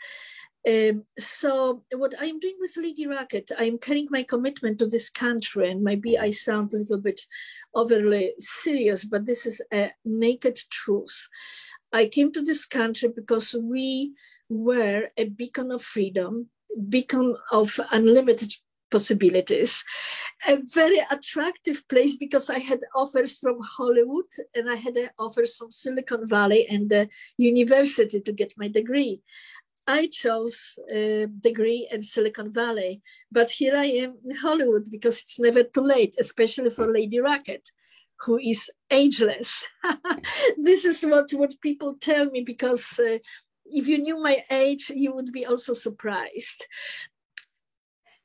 Um, 0.64 1.02
so 1.18 1.82
what 1.92 2.14
i'm 2.20 2.38
doing 2.38 2.54
with 2.60 2.76
lady 2.76 3.08
rocket 3.08 3.50
i'm 3.58 3.78
carrying 3.78 4.06
my 4.10 4.22
commitment 4.22 4.78
to 4.78 4.86
this 4.86 5.10
country 5.10 5.68
and 5.68 5.82
maybe 5.82 6.16
i 6.16 6.30
sound 6.30 6.72
a 6.72 6.76
little 6.76 7.00
bit 7.00 7.20
overly 7.74 8.32
serious 8.38 9.04
but 9.04 9.26
this 9.26 9.44
is 9.44 9.60
a 9.72 9.90
naked 10.04 10.60
truth. 10.70 11.28
I 11.92 12.06
came 12.06 12.32
to 12.32 12.42
this 12.42 12.64
country 12.64 13.08
because 13.08 13.56
we 13.60 14.12
were 14.48 15.08
a 15.16 15.24
beacon 15.24 15.72
of 15.72 15.82
freedom 15.82 16.48
beacon 16.88 17.36
of 17.50 17.78
unlimited 17.90 18.54
possibilities. 18.92 19.82
A 20.46 20.58
very 20.74 21.00
attractive 21.10 21.82
place 21.88 22.14
because 22.14 22.50
I 22.50 22.60
had 22.60 22.80
offers 22.94 23.38
from 23.38 23.58
Hollywood 23.76 24.30
and 24.54 24.70
I 24.70 24.76
had 24.76 24.96
offers 25.18 25.56
from 25.56 25.70
Silicon 25.70 26.28
Valley 26.28 26.66
and 26.68 26.88
the 26.88 27.08
university 27.38 28.20
to 28.20 28.32
get 28.32 28.52
my 28.56 28.68
degree. 28.68 29.20
I 29.86 30.06
chose 30.12 30.78
a 30.92 31.26
degree 31.40 31.88
in 31.90 32.02
Silicon 32.02 32.52
Valley, 32.52 33.02
but 33.32 33.50
here 33.50 33.76
I 33.76 33.86
am 34.04 34.14
in 34.24 34.36
Hollywood 34.36 34.88
because 34.90 35.20
it's 35.22 35.40
never 35.40 35.64
too 35.64 35.80
late, 35.80 36.14
especially 36.20 36.70
for 36.70 36.86
Lady 36.86 37.18
Rocket, 37.18 37.68
who 38.20 38.38
is 38.38 38.70
ageless. 38.90 39.66
this 40.56 40.84
is 40.84 41.02
what, 41.02 41.32
what 41.32 41.60
people 41.60 41.96
tell 42.00 42.26
me 42.26 42.42
because 42.42 43.00
uh, 43.00 43.18
if 43.66 43.88
you 43.88 43.98
knew 43.98 44.22
my 44.22 44.44
age, 44.50 44.90
you 44.94 45.14
would 45.14 45.32
be 45.32 45.46
also 45.46 45.72
surprised. 45.72 46.64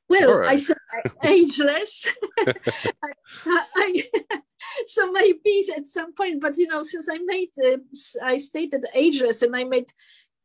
Well, 0.10 0.38
right. 0.40 0.52
I 0.52 0.56
said 0.56 0.78
ageless. 1.24 2.08
I, 2.48 3.12
I, 3.46 4.04
so 4.86 5.12
maybe 5.12 5.66
at 5.76 5.86
some 5.86 6.14
point, 6.14 6.42
but 6.42 6.58
you 6.58 6.68
know, 6.68 6.84
since 6.84 7.10
I 7.12 7.20
made, 7.26 7.50
uh, 7.64 7.78
I 8.24 8.38
stated 8.38 8.86
ageless, 8.94 9.42
and 9.42 9.56
I 9.56 9.64
made 9.64 9.92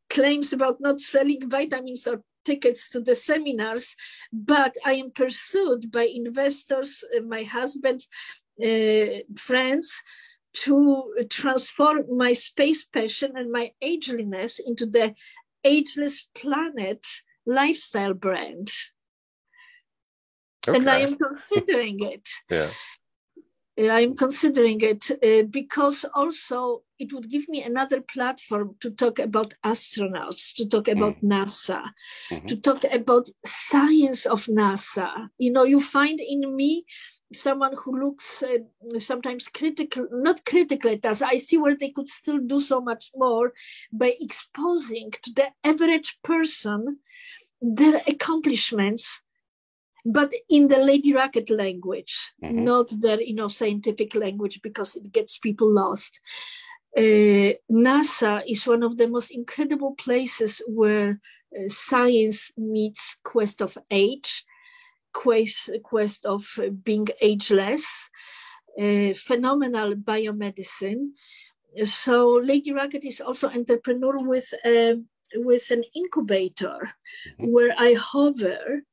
claims 0.09 0.53
about 0.53 0.81
not 0.81 0.99
selling 0.99 1.49
vitamins 1.49 2.07
or 2.07 2.21
tickets 2.45 2.89
to 2.89 2.99
the 2.99 3.15
seminars, 3.15 3.95
but 4.31 4.75
I 4.85 4.93
am 4.93 5.11
pursued 5.11 5.91
by 5.91 6.03
investors, 6.03 7.03
uh, 7.15 7.21
my 7.21 7.43
husband, 7.43 8.05
uh, 8.61 9.23
friends, 9.35 9.93
to 10.53 11.25
transform 11.29 12.05
my 12.15 12.33
space 12.33 12.83
passion 12.83 13.33
and 13.35 13.51
my 13.51 13.71
ageliness 13.81 14.59
into 14.59 14.85
the 14.85 15.15
ageless 15.63 16.27
planet 16.35 17.05
lifestyle 17.45 18.13
brand. 18.13 18.69
Okay. 20.67 20.77
And 20.77 20.89
I 20.89 20.99
am 20.99 21.17
considering 21.17 21.99
it. 22.03 22.27
yeah. 22.49 22.69
I 23.77 24.01
am 24.01 24.15
considering 24.15 24.81
it 24.81 25.09
uh, 25.11 25.47
because 25.49 26.05
also 26.13 26.83
it 26.99 27.11
would 27.11 27.29
give 27.29 27.49
me 27.49 27.63
another 27.63 28.01
platform 28.01 28.75
to 28.81 28.91
talk 28.91 29.17
about 29.17 29.55
astronauts, 29.65 30.53
to 30.55 30.67
talk 30.67 30.87
about 30.87 31.15
mm. 31.15 31.23
NASA, 31.23 31.81
mm-hmm. 32.29 32.45
to 32.45 32.55
talk 32.57 32.83
about 32.91 33.29
science 33.45 34.27
of 34.27 34.45
NASA. 34.45 35.29
You 35.39 35.51
know, 35.51 35.63
you 35.63 35.79
find 35.79 36.19
in 36.19 36.55
me 36.55 36.85
someone 37.33 37.73
who 37.75 37.99
looks 37.99 38.43
uh, 38.43 38.99
sometimes 38.99 39.47
critical, 39.47 40.07
not 40.11 40.45
critical 40.45 40.91
at 40.91 41.05
us. 41.05 41.23
I 41.23 41.37
see 41.37 41.57
where 41.57 41.75
they 41.75 41.89
could 41.89 42.07
still 42.07 42.37
do 42.37 42.59
so 42.59 42.79
much 42.79 43.09
more 43.15 43.53
by 43.91 44.15
exposing 44.19 45.11
to 45.23 45.33
the 45.33 45.47
average 45.63 46.19
person 46.23 46.99
their 47.63 48.01
accomplishments 48.07 49.22
but 50.05 50.33
in 50.49 50.67
the 50.67 50.77
Lady 50.77 51.13
rocket 51.13 51.49
language, 51.49 52.33
mm-hmm. 52.43 52.63
not 52.63 52.89
the 52.89 53.19
you 53.25 53.35
know 53.35 53.47
scientific 53.47 54.15
language 54.15 54.61
because 54.61 54.95
it 54.95 55.11
gets 55.11 55.37
people 55.37 55.71
lost. 55.71 56.19
Uh, 56.95 57.55
NASA 57.71 58.43
is 58.47 58.67
one 58.67 58.83
of 58.83 58.97
the 58.97 59.07
most 59.07 59.31
incredible 59.31 59.95
places 59.95 60.61
where 60.67 61.19
uh, 61.57 61.67
science 61.67 62.51
meets 62.57 63.17
quest 63.23 63.61
of 63.61 63.77
age, 63.89 64.43
quest 65.13 65.71
quest 65.83 66.25
of 66.25 66.45
being 66.83 67.07
ageless, 67.21 68.09
uh, 68.79 69.13
phenomenal 69.13 69.95
biomedicine. 69.95 71.11
So 71.85 72.39
Lady 72.43 72.71
Rocket 72.73 73.05
is 73.05 73.21
also 73.21 73.49
entrepreneur 73.49 74.19
with 74.19 74.53
uh, 74.65 74.95
with 75.35 75.71
an 75.71 75.83
incubator 75.95 76.93
mm-hmm. 77.39 77.51
where 77.51 77.73
I 77.77 77.93
hover 77.93 78.83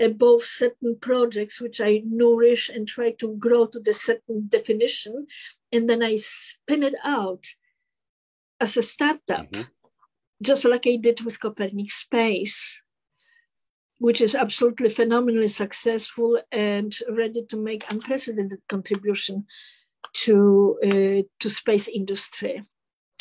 above 0.00 0.42
certain 0.42 0.96
projects 1.00 1.60
which 1.60 1.80
I 1.80 2.02
nourish 2.04 2.68
and 2.68 2.88
try 2.88 3.12
to 3.12 3.36
grow 3.36 3.66
to 3.66 3.80
the 3.80 3.94
certain 3.94 4.48
definition, 4.48 5.26
and 5.72 5.88
then 5.88 6.02
I 6.02 6.16
spin 6.16 6.82
it 6.82 6.94
out 7.04 7.44
as 8.60 8.76
a 8.76 8.82
startup, 8.82 9.50
mm-hmm. 9.50 9.62
just 10.42 10.64
like 10.64 10.86
I 10.86 10.96
did 10.96 11.20
with 11.22 11.40
Copernic 11.40 11.90
Space, 11.90 12.82
which 13.98 14.20
is 14.20 14.34
absolutely 14.34 14.88
phenomenally 14.88 15.48
successful 15.48 16.40
and 16.50 16.96
ready 17.10 17.44
to 17.46 17.56
make 17.56 17.90
unprecedented 17.90 18.60
contribution 18.68 19.46
to 20.12 20.78
uh, 20.84 21.22
to 21.38 21.50
space 21.50 21.88
industry. 21.88 22.62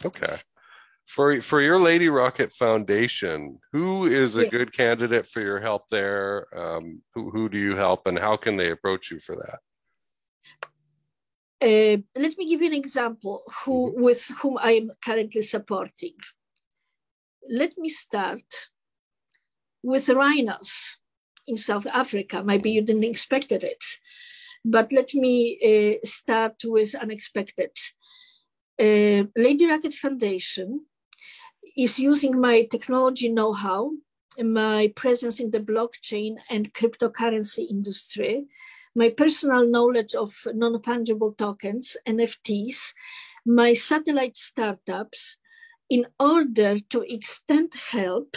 Okay 0.04 0.40
for 1.10 1.42
for 1.42 1.60
your 1.60 1.80
Lady 1.80 2.08
Rocket 2.08 2.52
Foundation, 2.52 3.60
who 3.72 4.06
is 4.06 4.38
a 4.38 4.44
yeah. 4.44 4.50
good 4.50 4.72
candidate 4.72 5.28
for 5.28 5.42
your 5.42 5.60
help 5.60 5.90
there? 5.90 6.46
Um, 6.56 7.02
who 7.16 7.32
who 7.32 7.50
do 7.50 7.58
you 7.58 7.76
help, 7.76 8.06
and 8.06 8.18
how 8.18 8.38
can 8.38 8.58
they 8.58 8.70
approach 8.70 9.10
you 9.12 9.20
for 9.20 9.36
that? 9.36 9.60
Uh, 11.62 11.98
let 12.16 12.38
me 12.38 12.48
give 12.48 12.62
you 12.62 12.68
an 12.68 12.82
example 12.86 13.44
who 13.60 13.92
mm-hmm. 13.92 14.04
with 14.04 14.32
whom 14.40 14.58
I 14.60 14.74
am 14.74 14.92
currently 15.04 15.42
supporting. 15.42 16.18
Let 17.50 17.76
me 17.78 17.90
start 17.90 18.50
with 19.82 20.10
rhinos 20.10 20.72
in 21.48 21.58
South 21.58 21.88
Africa. 21.88 22.44
Maybe 22.44 22.70
you 22.70 22.84
didn't 22.84 23.04
expect 23.04 23.52
it, 23.52 23.84
but 24.64 24.92
let 24.92 25.16
me 25.16 25.36
uh, 25.70 26.06
start 26.08 26.58
with 26.66 26.94
unexpected. 26.94 27.72
Uh, 28.80 29.24
Lady 29.36 29.66
Rocket 29.66 29.94
Foundation 29.96 30.86
is 31.84 31.98
using 31.98 32.40
my 32.40 32.66
technology 32.66 33.30
know-how, 33.30 33.92
my 34.38 34.92
presence 34.98 35.40
in 35.40 35.50
the 35.52 35.60
blockchain 35.60 36.36
and 36.50 36.74
cryptocurrency 36.74 37.70
industry, 37.70 38.46
my 38.96 39.10
personal 39.10 39.66
knowledge 39.66 40.14
of 40.14 40.36
non-fungible 40.54 41.38
tokens, 41.38 41.96
NFTs, 42.06 42.94
my 43.46 43.74
satellite 43.74 44.36
startups, 44.36 45.38
in 45.90 46.06
order 46.20 46.80
to 46.90 47.02
extend 47.14 47.74
help 47.92 48.36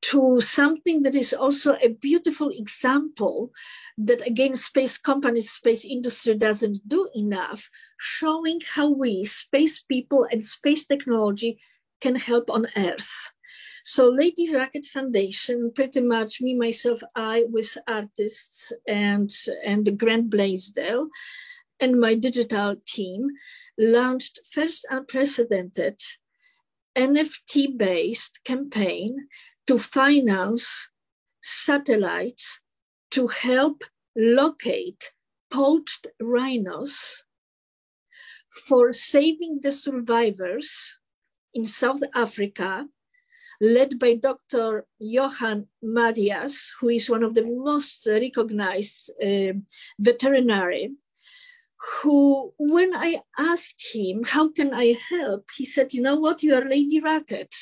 to 0.00 0.40
something 0.40 1.02
that 1.02 1.14
is 1.14 1.32
also 1.32 1.76
a 1.80 1.88
beautiful 1.88 2.48
example 2.48 3.52
that 3.96 4.26
again 4.26 4.56
space 4.56 4.98
companies 4.98 5.50
space 5.50 5.84
industry 5.84 6.34
doesn't 6.34 6.80
do 6.88 7.08
enough 7.14 7.70
showing 7.98 8.60
how 8.74 8.90
we 8.90 9.22
space 9.22 9.78
people 9.78 10.26
and 10.32 10.44
space 10.44 10.86
technology 10.86 11.56
can 12.02 12.16
help 12.16 12.50
on 12.50 12.66
Earth. 12.76 13.12
So 13.84 14.08
Lady 14.08 14.52
Rocket 14.52 14.84
Foundation, 14.84 15.72
pretty 15.74 16.00
much 16.00 16.40
me, 16.40 16.54
myself, 16.54 17.00
I 17.14 17.44
with 17.48 17.78
artists 17.86 18.72
and, 18.88 19.30
and 19.64 19.98
Grant 19.98 20.28
Blaisdell 20.28 21.08
and 21.80 22.00
my 22.00 22.14
digital 22.14 22.76
team 22.86 23.28
launched 23.78 24.40
first 24.52 24.84
unprecedented 24.90 25.98
NFT-based 26.96 28.40
campaign 28.44 29.28
to 29.66 29.78
finance 29.78 30.90
satellites 31.40 32.60
to 33.12 33.26
help 33.28 33.82
locate 34.14 35.12
poached 35.50 36.06
rhinos 36.20 37.24
for 38.66 38.92
saving 38.92 39.60
the 39.62 39.72
survivors 39.72 41.00
in 41.54 41.66
South 41.66 42.02
Africa, 42.14 42.86
led 43.60 43.98
by 43.98 44.14
Dr. 44.14 44.86
Johan 44.98 45.66
Marais, 45.82 46.52
who 46.80 46.88
is 46.88 47.08
one 47.08 47.22
of 47.22 47.34
the 47.34 47.44
most 47.44 48.06
recognized 48.06 49.10
uh, 49.22 49.52
veterinary, 49.98 50.90
who, 52.02 52.52
when 52.58 52.94
I 52.94 53.20
asked 53.38 53.82
him, 53.92 54.22
how 54.24 54.50
can 54.50 54.72
I 54.72 54.96
help? 55.10 55.48
He 55.56 55.64
said, 55.64 55.92
you 55.92 56.02
know 56.02 56.16
what, 56.16 56.42
you 56.42 56.54
are 56.54 56.64
Lady 56.64 57.00
Rocket. 57.00 57.54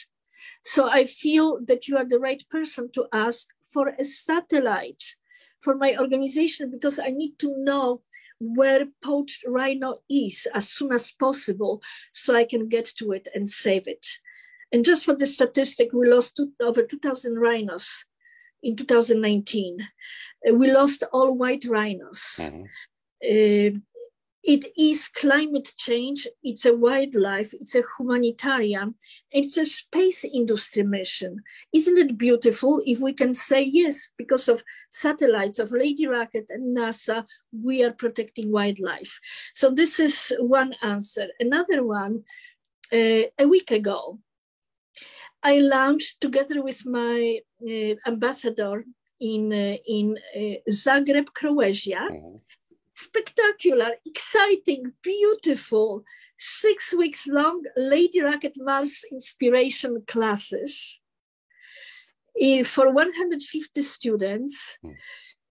So 0.62 0.88
I 0.88 1.04
feel 1.04 1.60
that 1.66 1.88
you 1.88 1.96
are 1.96 2.04
the 2.04 2.18
right 2.18 2.42
person 2.50 2.90
to 2.92 3.06
ask 3.12 3.46
for 3.72 3.94
a 3.98 4.04
satellite 4.04 5.02
for 5.60 5.76
my 5.76 5.96
organization 5.98 6.70
because 6.70 6.98
I 6.98 7.08
need 7.08 7.38
to 7.38 7.54
know 7.58 8.02
where 8.40 8.86
poached 9.04 9.44
rhino 9.46 9.96
is 10.08 10.48
as 10.54 10.68
soon 10.68 10.92
as 10.92 11.12
possible 11.12 11.82
so 12.12 12.34
I 12.34 12.44
can 12.44 12.68
get 12.68 12.86
to 12.98 13.12
it 13.12 13.28
and 13.34 13.48
save 13.48 13.86
it. 13.86 14.06
And 14.72 14.84
just 14.84 15.04
for 15.04 15.14
the 15.14 15.26
statistic, 15.26 15.92
we 15.92 16.08
lost 16.08 16.36
two, 16.36 16.52
over 16.60 16.82
2,000 16.82 17.38
rhinos 17.38 18.04
in 18.62 18.76
2019. 18.76 19.86
Uh, 20.48 20.54
we 20.54 20.70
lost 20.70 21.04
all 21.12 21.32
white 21.32 21.64
rhinos. 21.68 22.22
Mm-hmm. 22.38 22.62
Uh, 23.22 23.78
it 24.42 24.64
is 24.76 25.08
climate 25.08 25.72
change, 25.76 26.26
it's 26.42 26.64
a 26.64 26.74
wildlife, 26.74 27.52
it's 27.52 27.74
a 27.74 27.82
humanitarian, 27.98 28.94
it's 29.30 29.56
a 29.56 29.66
space 29.66 30.24
industry 30.24 30.82
mission. 30.82 31.42
Isn't 31.74 31.98
it 31.98 32.16
beautiful 32.16 32.82
if 32.86 33.00
we 33.00 33.12
can 33.12 33.34
say 33.34 33.62
yes, 33.62 34.10
because 34.16 34.48
of 34.48 34.64
satellites 34.88 35.58
of 35.58 35.72
Lady 35.72 36.06
Rocket 36.06 36.46
and 36.48 36.76
NASA, 36.76 37.26
we 37.52 37.84
are 37.84 37.92
protecting 37.92 38.50
wildlife. 38.50 39.20
So 39.54 39.70
this 39.70 40.00
is 40.00 40.32
one 40.38 40.74
answer. 40.82 41.28
Another 41.38 41.84
one, 41.84 42.24
uh, 42.92 43.28
a 43.38 43.46
week 43.46 43.70
ago, 43.70 44.20
I 45.42 45.58
launched 45.58 46.20
together 46.20 46.62
with 46.62 46.84
my 46.86 47.40
uh, 47.62 47.94
ambassador 48.06 48.84
in, 49.20 49.52
uh, 49.52 49.76
in 49.86 50.18
uh, 50.34 50.70
Zagreb, 50.70 51.26
Croatia, 51.34 52.08
mm-hmm 52.10 52.36
spectacular, 53.00 53.92
exciting, 54.06 54.92
beautiful, 55.02 56.04
six 56.36 56.94
weeks 56.94 57.26
long 57.26 57.62
Lady 57.76 58.20
Rocket 58.20 58.56
Mars 58.58 59.04
inspiration 59.10 60.02
classes 60.06 61.00
for 62.64 62.92
150 62.92 63.82
students. 63.82 64.78
Mm. 64.84 64.94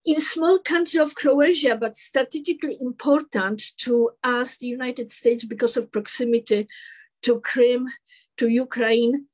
In 0.05 0.19
small 0.19 0.59
country 0.59 0.99
of 0.99 1.13
Croatia, 1.13 1.75
but 1.75 1.97
strategically 1.97 2.77
important 2.79 3.61
to 3.77 4.11
us, 4.23 4.57
the 4.57 4.67
United 4.67 5.11
States, 5.11 5.43
because 5.45 5.77
of 5.77 5.91
proximity 5.91 6.67
to 7.23 7.39
Crimea, 7.41 7.93
to 8.37 8.47
Ukraine, 8.47 9.25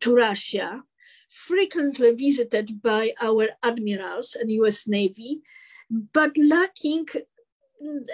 to 0.00 0.14
Russia, 0.14 0.82
frequently 1.28 2.12
visited 2.12 2.82
by 2.82 3.12
our 3.20 3.50
admirals 3.62 4.34
and 4.34 4.50
US 4.50 4.88
Navy, 4.88 5.42
but 5.90 6.36
lacking 6.36 7.06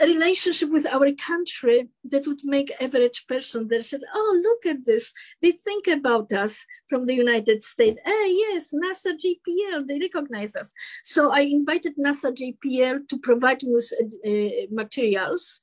a 0.01 0.07
relationship 0.07 0.71
with 0.71 0.87
our 0.87 1.13
country 1.13 1.89
that 2.05 2.27
would 2.27 2.41
make 2.45 2.73
average 2.81 3.27
person 3.29 3.69
there 3.69 3.83
said 3.83 4.01
oh 4.15 4.41
look 4.43 4.75
at 4.75 4.85
this. 4.85 5.13
They 5.41 5.53
think 5.53 5.87
about 5.87 6.33
us 6.33 6.67
from 6.89 7.07
the 7.07 7.15
united 7.15 7.63
states. 7.63 7.99
Ah, 8.05 8.25
yes 8.27 8.73
nasa 8.75 9.13
jpl 9.23 9.87
they 9.87 9.99
recognize 10.01 10.57
us. 10.57 10.73
So 11.05 11.31
i 11.31 11.41
invited 11.41 11.97
nasa 11.97 12.33
jpl 12.33 13.07
to 13.09 13.19
provide 13.19 13.63
me 13.63 13.75
with 13.75 13.93
uh, 14.27 14.67
materials. 14.71 15.63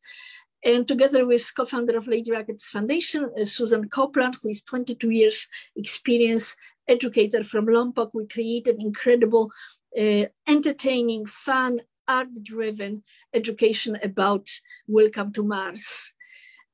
And 0.63 0.85
together 0.85 1.25
with 1.25 1.55
co-founder 1.55 1.97
of 1.97 2.07
lady 2.07 2.31
rockets 2.31 2.69
foundation 2.69 3.29
uh, 3.39 3.45
susan 3.45 3.87
copeland 3.87 4.35
who 4.41 4.49
is 4.49 4.61
22 4.63 5.09
years 5.09 5.47
experience 5.77 6.55
educator 6.85 7.45
from 7.45 7.65
lompoc 7.67 8.09
we 8.13 8.27
created 8.27 8.75
incredible 8.81 9.51
uh, 9.97 10.25
entertaining 10.47 11.25
fun 11.25 11.79
art 12.09 12.29
driven 12.43 13.03
education 13.33 13.97
about 14.03 14.49
Welcome 14.87 15.31
to 15.33 15.43
Mars. 15.43 16.13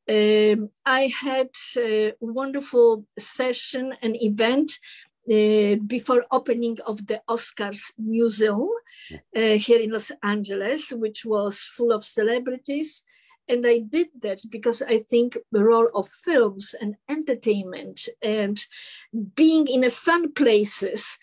Um, 0.09 0.69
I 0.85 1.07
had 1.07 1.49
a 1.77 2.13
wonderful 2.21 3.05
session, 3.19 3.93
and 4.01 4.15
event 4.21 4.71
uh, 5.29 5.75
before 5.87 6.23
opening 6.31 6.77
of 6.85 7.05
the 7.07 7.21
Oscars 7.27 7.81
Museum 7.97 8.69
uh, 9.35 9.57
here 9.65 9.79
in 9.79 9.91
Los 9.91 10.11
Angeles, 10.23 10.91
which 10.91 11.25
was 11.25 11.59
full 11.59 11.91
of 11.91 12.05
celebrities. 12.05 13.03
And 13.47 13.65
I 13.67 13.79
did 13.79 14.07
that 14.21 14.39
because 14.49 14.81
I 14.81 14.99
think 14.99 15.37
the 15.51 15.63
role 15.63 15.89
of 15.93 16.09
films 16.23 16.73
and 16.79 16.95
entertainment 17.09 18.07
and 18.21 18.57
being 19.35 19.67
in 19.67 19.83
a 19.83 19.91
fun 19.91 20.31
places 20.33 21.17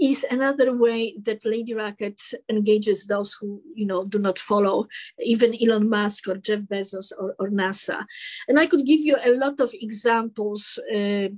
is 0.00 0.24
another 0.30 0.76
way 0.76 1.16
that 1.22 1.44
Lady 1.44 1.74
Rocket 1.74 2.20
engages 2.48 3.06
those 3.06 3.34
who, 3.34 3.62
you 3.74 3.86
know, 3.86 4.04
do 4.04 4.18
not 4.18 4.38
follow 4.38 4.86
even 5.20 5.56
Elon 5.60 5.88
Musk 5.88 6.28
or 6.28 6.36
Jeff 6.36 6.60
Bezos 6.60 7.12
or, 7.18 7.34
or 7.38 7.48
NASA. 7.50 8.04
And 8.48 8.58
I 8.58 8.66
could 8.66 8.84
give 8.86 9.00
you 9.00 9.16
a 9.22 9.32
lot 9.32 9.60
of 9.60 9.74
examples. 9.74 10.78
Uh, 10.94 11.28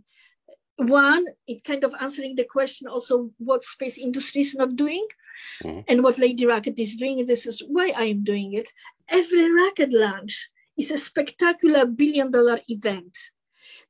one, 0.77 1.27
it 1.47 1.65
kind 1.65 1.85
of 1.85 1.95
answering 2.01 2.37
the 2.37 2.45
question 2.45 2.87
also 2.87 3.31
what 3.39 3.65
space 3.65 3.99
industry 3.99 4.43
is 4.43 4.55
not 4.55 4.77
doing. 4.77 5.07
Mm-hmm. 5.65 5.81
And 5.89 6.03
what 6.03 6.19
Lady 6.19 6.47
Rocket 6.47 6.79
is 6.79 6.97
doing, 6.97 7.25
this 7.25 7.47
is 7.47 7.63
why 7.67 7.93
I 7.97 8.05
am 8.05 8.25
doing 8.25 8.55
it. 8.55 8.69
Every 9.09 9.51
rocket 9.51 9.93
launch 9.93 10.51
is 10.79 10.91
a 10.91 10.99
spectacular 10.99 11.87
billion 11.87 12.31
dollar 12.31 12.61
event 12.69 13.17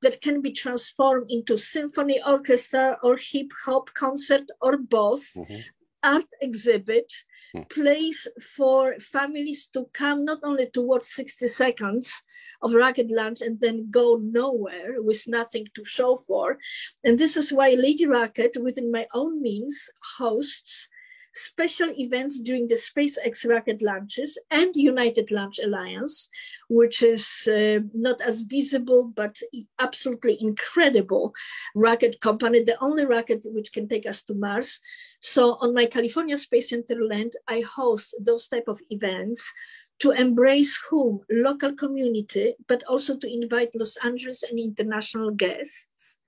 that 0.03 0.21
can 0.21 0.41
be 0.41 0.53
transformed 0.53 1.31
into 1.31 1.57
symphony 1.57 2.21
orchestra 2.27 2.99
or 3.03 3.17
hip 3.17 3.51
hop 3.65 3.91
concert 3.95 4.45
or 4.61 4.77
both, 4.79 5.25
mm-hmm. 5.35 5.61
art 6.03 6.25
exhibit, 6.41 7.13
mm. 7.55 7.69
place 7.69 8.27
for 8.57 8.95
families 8.99 9.67
to 9.73 9.87
come 9.93 10.25
not 10.25 10.39
only 10.43 10.69
to 10.71 10.81
watch 10.81 11.03
60 11.03 11.47
seconds 11.49 12.23
of 12.63 12.75
rocket 12.75 13.11
launch 13.11 13.41
and 13.41 13.61
then 13.61 13.89
go 13.91 14.19
nowhere 14.23 15.03
with 15.03 15.25
nothing 15.27 15.67
to 15.75 15.85
show 15.85 16.17
for. 16.17 16.59
And 17.05 17.19
this 17.19 17.37
is 17.37 17.53
why 17.53 17.71
Lady 17.71 18.07
Rocket, 18.07 18.57
within 18.61 18.91
my 18.91 19.07
own 19.13 19.43
means, 19.43 19.91
hosts 20.19 20.89
special 21.33 21.91
events 21.99 22.41
during 22.41 22.67
the 22.67 22.75
SpaceX 22.75 23.49
rocket 23.49 23.83
launches 23.83 24.39
and 24.51 24.75
United 24.75 25.31
Launch 25.31 25.59
Alliance, 25.63 26.29
which 26.69 27.03
is 27.03 27.49
uh, 27.49 27.81
not 27.95 28.21
as 28.21 28.43
visible 28.43 29.13
but 29.15 29.39
absolutely 29.79 30.39
incredible 30.41 31.33
rocket 31.75 32.21
company, 32.21 32.63
the 32.63 32.81
only 32.81 33.05
rocket 33.05 33.45
which 33.47 33.73
can 33.73 33.89
take 33.89 34.07
us 34.07 34.23
to 34.23 34.35
Mars. 34.35 34.81
So 35.21 35.55
on 35.61 35.75
my 35.75 35.87
California 35.87 36.37
Space 36.37 36.71
Center 36.71 36.97
land, 37.05 37.33
I 37.49 37.61
host 37.61 38.15
those 38.21 38.49
type 38.49 38.69
of 38.69 38.81
events 38.91 39.53
to 40.01 40.13
embrace 40.13 40.81
whom 40.89 41.21
local 41.31 41.75
community, 41.75 42.55
but 42.69 42.83
also 42.85 43.17
to 43.19 43.31
invite 43.31 43.75
Los 43.75 43.97
Angeles 43.99 44.43
and 44.43 44.59
international 44.59 45.31
guests 45.31 46.20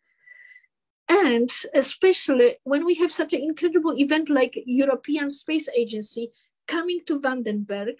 and 1.12 1.50
especially 1.74 2.56
when 2.64 2.86
we 2.86 2.94
have 2.94 3.12
such 3.12 3.32
an 3.34 3.42
incredible 3.42 3.94
event 3.98 4.30
like 4.30 4.54
European 4.64 5.28
Space 5.28 5.68
Agency 5.76 6.30
coming 6.66 7.00
to 7.06 7.20
Vandenberg 7.20 7.96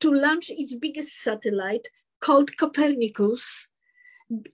to 0.00 0.12
launch 0.12 0.50
its 0.50 0.74
biggest 0.74 1.20
satellite 1.22 1.88
called 2.20 2.56
Copernicus, 2.56 3.68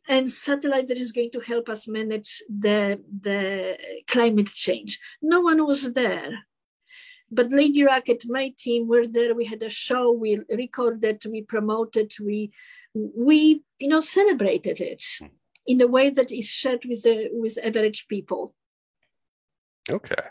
and 0.08 0.30
satellite 0.30 0.88
that 0.88 0.98
is 0.98 1.12
going 1.12 1.30
to 1.32 1.40
help 1.40 1.68
us 1.68 1.86
manage 1.86 2.42
the, 2.48 3.00
the 3.20 3.78
climate 4.08 4.48
change. 4.48 4.98
No 5.22 5.40
one 5.40 5.64
was 5.64 5.92
there. 5.92 6.30
But 7.30 7.52
Lady 7.52 7.84
Rocket, 7.84 8.24
my 8.28 8.52
team 8.58 8.88
were 8.88 9.06
there. 9.06 9.34
We 9.34 9.44
had 9.44 9.62
a 9.62 9.68
show, 9.68 10.10
we 10.10 10.40
recorded, 10.50 11.22
we 11.30 11.42
promoted, 11.42 12.12
we 12.20 12.50
we 12.92 13.62
you 13.78 13.88
know 13.88 14.00
celebrated 14.00 14.80
it. 14.80 15.04
Hmm. 15.20 15.26
In 15.66 15.80
a 15.80 15.86
way 15.86 16.10
that 16.10 16.32
is 16.32 16.48
shared 16.48 16.84
with 16.84 17.02
the 17.02 17.28
with 17.32 17.58
average 17.62 18.06
people. 18.08 18.54
Okay. 19.88 20.24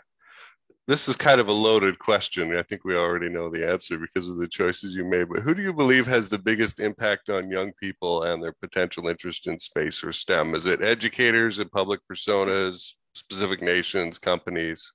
This 0.90 1.08
is 1.08 1.14
kind 1.14 1.40
of 1.40 1.46
a 1.46 1.52
loaded 1.52 2.00
question. 2.00 2.56
I 2.56 2.62
think 2.62 2.84
we 2.84 2.96
already 2.96 3.28
know 3.28 3.48
the 3.48 3.64
answer 3.70 3.96
because 3.96 4.28
of 4.28 4.38
the 4.38 4.48
choices 4.48 4.96
you 4.96 5.04
made. 5.04 5.28
But 5.28 5.42
who 5.42 5.54
do 5.54 5.62
you 5.62 5.72
believe 5.72 6.04
has 6.08 6.28
the 6.28 6.38
biggest 6.38 6.80
impact 6.80 7.28
on 7.28 7.48
young 7.48 7.72
people 7.74 8.24
and 8.24 8.42
their 8.42 8.54
potential 8.60 9.06
interest 9.06 9.46
in 9.46 9.56
space 9.58 10.02
or 10.02 10.12
STEM? 10.12 10.56
Is 10.56 10.66
it 10.66 10.82
educators 10.82 11.60
and 11.60 11.70
public 11.70 12.00
personas, 12.10 12.94
specific 13.14 13.62
nations, 13.62 14.18
companies? 14.18 14.92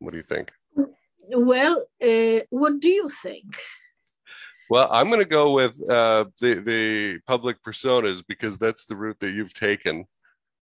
What 0.00 0.10
do 0.10 0.16
you 0.16 0.24
think? 0.24 0.50
Well, 1.30 1.86
uh, 2.02 2.40
what 2.50 2.80
do 2.80 2.88
you 2.88 3.06
think? 3.06 3.56
Well, 4.70 4.88
I'm 4.92 5.08
going 5.08 5.22
to 5.22 5.28
go 5.28 5.52
with 5.52 5.78
uh, 5.88 6.26
the 6.40 6.54
the 6.54 7.20
public 7.26 7.62
personas 7.62 8.22
because 8.26 8.58
that's 8.58 8.84
the 8.86 8.96
route 8.96 9.18
that 9.20 9.30
you've 9.30 9.54
taken. 9.54 10.04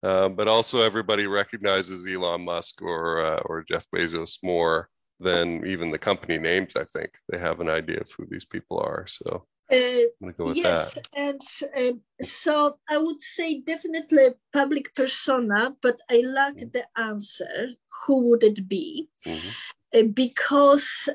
Uh, 0.03 0.29
but 0.29 0.47
also, 0.49 0.81
everybody 0.81 1.27
recognizes 1.27 2.07
Elon 2.07 2.45
Musk 2.45 2.83
or 2.83 3.25
uh, 3.25 3.41
or 3.47 3.65
Jeff 3.65 3.87
Bezos 3.95 4.39
more 4.43 4.89
than 5.19 5.67
even 5.67 5.91
the 5.91 5.99
company 5.99 6.39
names. 6.39 6.77
I 6.77 6.85
think 6.85 7.11
they 7.29 7.39
have 7.39 7.61
an 7.61 7.69
idea 7.69 8.01
of 8.01 8.11
who 8.13 8.27
these 8.27 8.45
people 8.45 8.79
are. 8.79 9.07
So 9.07 9.47
uh, 9.73 9.75
I'm 9.75 10.11
going 10.21 10.33
to 10.33 10.39
go 10.39 10.45
with 10.47 10.57
yes, 10.57 10.95
that. 10.95 11.09
and 11.17 11.41
uh, 11.77 12.25
so 12.25 12.79
I 12.89 12.99
would 12.99 13.21
say 13.21 13.61
definitely 13.61 14.29
public 14.53 14.95
persona, 14.95 15.75
but 15.83 15.99
I 16.09 16.23
lack 16.25 16.57
mm-hmm. 16.57 16.69
the 16.73 16.85
answer. 16.97 17.71
Who 18.07 18.29
would 18.29 18.45
it 18.45 18.69
be? 18.69 19.09
Mm-hmm. 19.27 19.49
Uh, 19.95 20.03
because 20.03 21.09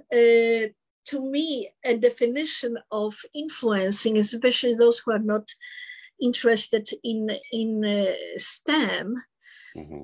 to 1.06 1.22
me, 1.22 1.72
a 1.84 1.98
definition 1.98 2.78
of 2.92 3.16
influencing, 3.34 4.18
especially 4.18 4.76
those 4.76 5.00
who 5.00 5.12
are 5.12 5.20
not 5.20 5.50
interested 6.22 6.90
in 7.04 7.32
in 7.52 7.84
uh, 7.84 8.14
STEM, 8.38 9.16
mm-hmm. 9.76 10.04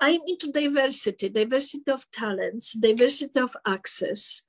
I'm 0.00 0.20
into 0.26 0.50
diversity, 0.50 1.28
diversity 1.28 1.90
of 1.90 2.10
talents, 2.10 2.72
diversity 2.72 3.38
of 3.38 3.54
access, 3.66 4.42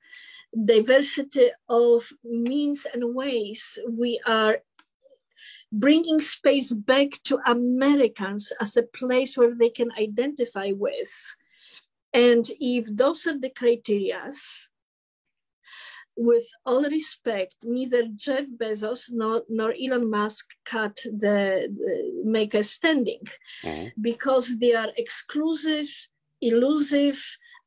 diversity 0.64 1.50
of 1.68 2.08
means 2.24 2.86
and 2.92 3.14
ways 3.14 3.78
we 3.88 4.18
are 4.26 4.58
bringing 5.70 6.18
space 6.18 6.72
back 6.72 7.10
to 7.24 7.38
Americans 7.46 8.52
as 8.60 8.76
a 8.76 8.82
place 8.82 9.36
where 9.36 9.54
they 9.54 9.70
can 9.70 9.90
identify 9.98 10.72
with. 10.74 11.12
And 12.14 12.48
if 12.60 12.86
those 12.94 13.26
are 13.26 13.38
the 13.38 13.50
criterias, 13.50 14.68
with 16.16 16.44
all 16.66 16.84
respect, 16.84 17.56
neither 17.64 18.02
Jeff 18.16 18.44
Bezos 18.60 19.06
nor, 19.10 19.42
nor 19.48 19.72
Elon 19.72 20.10
Musk 20.10 20.46
cut 20.64 20.96
the, 21.04 21.68
the 21.68 22.22
make 22.24 22.54
a 22.54 22.62
standing 22.62 23.22
mm-hmm. 23.64 23.88
because 24.00 24.58
they 24.58 24.74
are 24.74 24.88
exclusive, 24.96 25.88
elusive, 26.40 27.20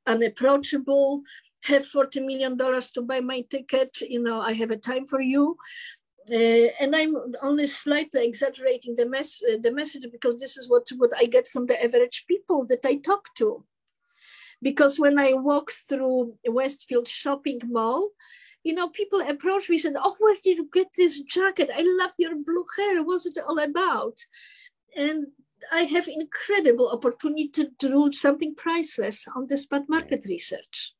unapproachable. 0.07 1.23
Have 1.63 1.85
forty 1.87 2.19
million 2.19 2.57
dollars 2.57 2.91
to 2.91 3.01
buy 3.01 3.21
my 3.21 3.41
ticket. 3.49 3.99
You 4.01 4.21
know, 4.21 4.39
I 4.39 4.53
have 4.53 4.71
a 4.71 4.77
time 4.77 5.07
for 5.07 5.21
you. 5.21 5.57
Uh, 6.31 6.69
and 6.79 6.95
I'm 6.95 7.15
only 7.43 7.67
slightly 7.67 8.25
exaggerating 8.25 8.95
the, 8.95 9.07
mess, 9.07 9.41
uh, 9.47 9.57
the 9.61 9.71
message 9.71 10.07
because 10.11 10.39
this 10.39 10.57
is 10.57 10.67
what, 10.67 10.87
what 10.97 11.11
I 11.15 11.25
get 11.25 11.47
from 11.47 11.67
the 11.67 11.83
average 11.83 12.25
people 12.27 12.65
that 12.65 12.83
I 12.83 12.97
talk 12.97 13.33
to 13.35 13.63
because 14.65 14.99
when 14.99 15.19
I 15.19 15.33
walk 15.33 15.69
through 15.69 16.33
Westfield 16.47 17.07
shopping 17.07 17.61
mall, 17.67 18.09
you 18.63 18.73
know, 18.73 18.89
people 18.89 19.21
approach 19.21 19.69
me 19.69 19.75
and 19.75 19.81
said, 19.83 19.93
Oh, 19.95 20.15
where 20.17 20.35
did 20.43 20.57
you 20.57 20.67
get 20.73 20.87
this 20.97 21.21
jacket? 21.21 21.69
I 21.71 21.83
love 21.85 22.13
your 22.17 22.35
blue 22.35 22.65
hair. 22.75 23.03
What's 23.03 23.27
it 23.27 23.37
all 23.47 23.59
about? 23.59 24.17
And 24.97 25.27
I 25.71 25.83
have 25.83 26.07
incredible 26.07 26.89
opportunity 26.89 27.47
to 27.49 27.69
do 27.77 28.11
something 28.11 28.55
priceless 28.55 29.27
on 29.35 29.45
the 29.47 29.55
spot 29.55 29.83
market 29.87 30.25
research. 30.27 30.95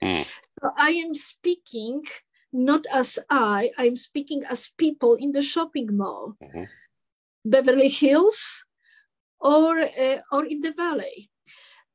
Mm. 0.00 0.24
So 0.60 0.70
I 0.78 0.90
am 0.90 1.12
speaking 1.12 2.02
not 2.52 2.86
as 2.92 3.18
I, 3.28 3.72
I'm 3.78 3.96
speaking 3.96 4.44
as 4.48 4.70
people 4.78 5.16
in 5.16 5.32
the 5.32 5.42
shopping 5.42 5.88
mall, 5.96 6.36
mm-hmm. 6.40 6.64
Beverly 7.44 7.88
Hills, 7.88 8.64
or 9.40 9.80
uh, 9.80 10.18
or 10.30 10.44
in 10.44 10.60
the 10.60 10.72
valley. 10.72 11.30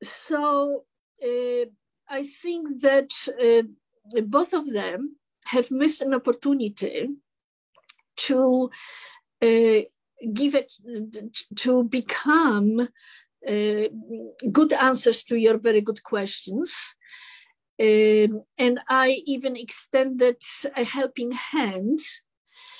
So 0.03 0.83
I 1.21 2.23
think 2.41 2.82
that 2.82 3.12
uh, 3.41 3.63
both 4.21 4.54
of 4.54 4.71
them 4.71 5.17
have 5.45 5.71
missed 5.71 6.02
an 6.02 6.13
opportunity 6.13 7.10
to 8.15 8.69
uh, 9.41 9.82
give 10.34 10.56
it 10.56 10.71
to 11.56 11.84
become 11.84 12.88
uh, 13.47 13.84
good 14.52 14.73
answers 14.73 15.23
to 15.23 15.36
your 15.36 15.58
very 15.58 15.82
good 15.82 16.04
questions. 16.04 16.95
And 17.80 18.80
I 18.88 19.23
even 19.26 19.58
extended 19.58 20.38
a 20.78 20.86
helping 20.86 21.32
hand 21.32 21.99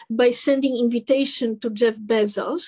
by 0.10 0.32
sending 0.32 0.78
invitation 0.78 1.60
to 1.60 1.70
Jeff 1.70 1.98
Bezos, 1.98 2.66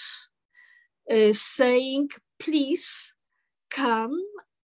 uh, 1.12 1.32
saying, 1.32 2.10
please 2.40 3.14
come 3.70 4.20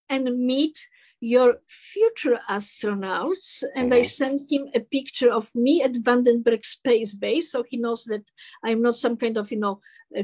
and 0.09 0.37
meet 0.37 0.77
your 1.21 1.57
future 1.67 2.39
astronauts. 2.49 3.63
And 3.75 3.91
mm-hmm. 3.91 3.99
I 3.99 4.01
sent 4.01 4.41
him 4.51 4.67
a 4.73 4.79
picture 4.79 5.31
of 5.31 5.53
me 5.53 5.83
at 5.83 5.93
Vandenberg 5.93 6.65
Space 6.65 7.13
Base. 7.13 7.51
So 7.51 7.63
he 7.63 7.77
knows 7.77 8.03
that 8.05 8.29
I'm 8.65 8.81
not 8.81 8.95
some 8.95 9.15
kind 9.15 9.37
of, 9.37 9.51
you 9.51 9.59
know, 9.59 9.79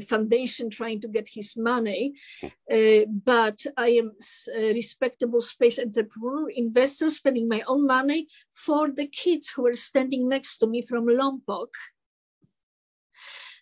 foundation 0.06 0.68
trying 0.68 1.00
to 1.00 1.08
get 1.08 1.28
his 1.32 1.56
money, 1.56 2.12
uh, 2.42 3.06
but 3.24 3.64
I 3.76 3.88
am 3.90 4.12
a 4.54 4.74
respectable 4.74 5.40
space 5.40 5.78
entrepreneur, 5.78 6.50
investor, 6.50 7.08
spending 7.08 7.48
my 7.48 7.62
own 7.66 7.86
money 7.86 8.28
for 8.52 8.90
the 8.90 9.06
kids 9.06 9.48
who 9.48 9.62
were 9.62 9.76
standing 9.76 10.28
next 10.28 10.58
to 10.58 10.66
me 10.66 10.82
from 10.82 11.06
Lompoc 11.06 11.68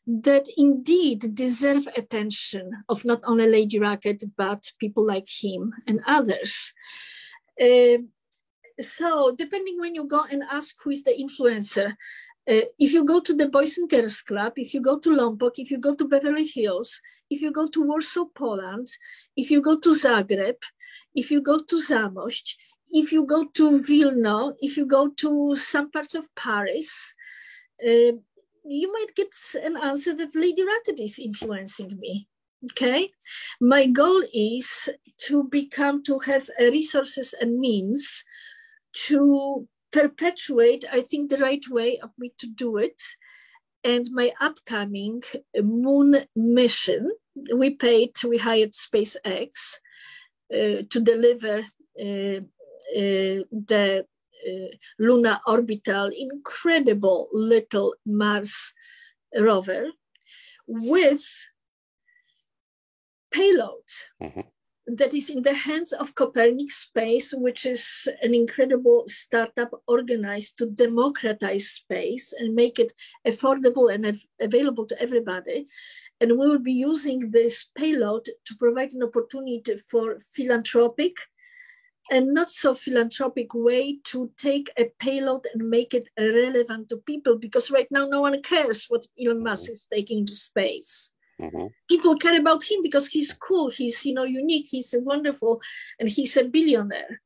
that 0.07 0.49
indeed 0.57 1.35
deserve 1.35 1.89
attention 1.97 2.71
of 2.89 3.05
not 3.05 3.21
only 3.25 3.47
Lady 3.47 3.79
Rocket, 3.79 4.23
but 4.37 4.71
people 4.79 5.05
like 5.05 5.27
him 5.29 5.73
and 5.87 6.01
others. 6.07 6.73
Uh, 7.61 7.99
so 8.81 9.35
depending 9.37 9.79
when 9.79 9.95
you 9.95 10.05
go 10.05 10.25
and 10.31 10.43
ask 10.51 10.75
who 10.83 10.91
is 10.91 11.03
the 11.03 11.13
influencer, 11.13 11.93
uh, 12.49 12.67
if 12.79 12.93
you 12.93 13.05
go 13.05 13.21
to 13.21 13.35
the 13.35 13.49
Boys 13.49 13.77
and 13.79 13.89
Girls 13.89 14.23
Club, 14.23 14.53
if 14.57 14.73
you 14.75 14.81
go 14.81 14.99
to 14.99 15.11
Lompoc, 15.11 15.53
if 15.57 15.71
you 15.71 15.79
go 15.79 15.95
to 15.95 16.07
Beverly 16.07 16.47
Hills, 16.47 17.01
if 17.29 17.43
you 17.43 17.51
go 17.51 17.67
to 17.67 17.83
Warsaw, 17.83 18.27
Poland, 18.35 18.87
if 19.37 19.51
you 19.51 19.61
go 19.61 19.79
to 19.81 19.91
Zagreb, 19.91 20.57
if 21.15 21.31
you 21.31 21.41
go 21.41 21.61
to 21.63 21.77
Zamość, 21.77 22.55
if 22.91 23.13
you 23.13 23.27
go 23.27 23.45
to 23.55 23.83
Vilna, 23.83 24.53
if 24.61 24.77
you 24.77 24.87
go 24.87 25.09
to 25.09 25.57
some 25.57 25.91
parts 25.91 26.15
of 26.15 26.33
Paris, 26.37 27.15
uh, 27.85 28.13
you 28.65 28.93
might 28.93 29.15
get 29.17 29.33
an 29.63 29.77
answer 29.77 30.15
that 30.15 30.35
Lady 30.35 30.63
Rocket 30.63 31.01
is 31.01 31.19
influencing 31.19 31.99
me. 31.99 32.29
Okay, 32.73 33.11
my 33.61 33.87
goal 33.87 34.23
is 34.33 34.89
to 35.27 35.45
become 35.45 36.03
to 36.05 36.19
have 36.21 36.49
resources 36.59 37.35
and 37.41 37.59
means 37.61 38.25
to 39.07 39.69
perpetuate. 39.93 40.85
I 40.91 41.01
think 41.01 41.31
the 41.31 41.39
right 41.39 41.65
way 41.71 41.99
of 41.99 42.11
me 42.19 42.33
to 42.39 42.47
do 42.47 42.77
it, 42.79 43.01
and 43.85 44.09
my 44.11 44.33
upcoming 44.41 45.23
moon 45.57 46.27
mission. 46.35 47.11
We 47.55 47.71
paid. 47.71 48.13
We 48.25 48.39
hired 48.39 48.73
SpaceX 48.73 49.51
uh, 50.53 50.83
to 50.89 51.01
deliver 51.01 51.59
uh, 52.01 52.41
uh, 52.97 53.41
the 53.51 54.07
uh, 54.47 54.77
lunar 54.99 55.41
orbital, 55.47 56.11
incredible 56.17 57.29
little 57.33 57.95
Mars 58.07 58.75
rover 59.39 59.87
with 60.67 61.25
payload 63.33 63.89
mm-hmm. 64.23 64.41
that 64.87 65.15
is 65.15 65.31
in 65.31 65.43
the 65.43 65.55
hands 65.55 65.93
of 65.93 66.15
Copernic 66.15 66.71
Space, 66.71 67.33
which 67.33 67.67
is 67.67 68.09
an 68.23 68.35
incredible 68.35 69.05
startup 69.07 69.71
organized 69.87 70.59
to 70.59 70.67
democratize 70.67 71.69
space 71.71 72.33
and 72.39 72.55
make 72.55 72.79
it 72.79 72.93
affordable 73.27 73.93
and 73.93 74.07
av- 74.07 74.27
available 74.41 74.87
to 74.87 75.01
everybody. 75.01 75.67
And 76.21 76.33
we 76.33 76.49
will 76.49 76.59
be 76.59 76.73
using 76.73 77.31
this 77.31 77.67
payload 77.77 78.25
to 78.25 78.57
provide 78.59 78.93
an 78.93 79.03
opportunity 79.03 79.77
for 79.91 80.19
philanthropic 80.19 81.15
and 82.11 82.33
not 82.33 82.53
so 82.53 82.75
philanthropic 82.75 83.53
way 83.53 83.99
to 84.05 84.31
take 84.39 84.71
a 84.79 84.85
payload 85.01 85.47
and 85.53 85.69
make 85.69 85.93
it 85.93 86.09
relevant 86.19 86.89
to 86.89 86.97
people 86.99 87.37
because 87.37 87.71
right 87.71 87.89
now 87.91 88.07
no 88.07 88.21
one 88.21 88.41
cares 88.43 88.87
what 88.89 89.07
Elon 89.21 89.43
Musk 89.43 89.65
mm-hmm. 89.65 89.73
is 89.73 89.87
taking 89.93 90.27
to 90.27 90.35
space. 90.35 91.13
Mm-hmm. 91.41 91.67
People 91.89 92.17
care 92.17 92.39
about 92.39 92.63
him 92.65 92.83
because 92.83 93.07
he's 93.09 93.33
cool, 93.35 93.71
he's 93.71 94.05
you 94.05 94.15
know 94.15 94.25
unique, 94.25 94.67
he's 94.71 94.95
wonderful, 94.99 95.61
and 96.01 96.09
he's 96.09 96.37
a 96.37 96.45
billionaire. 96.45 97.21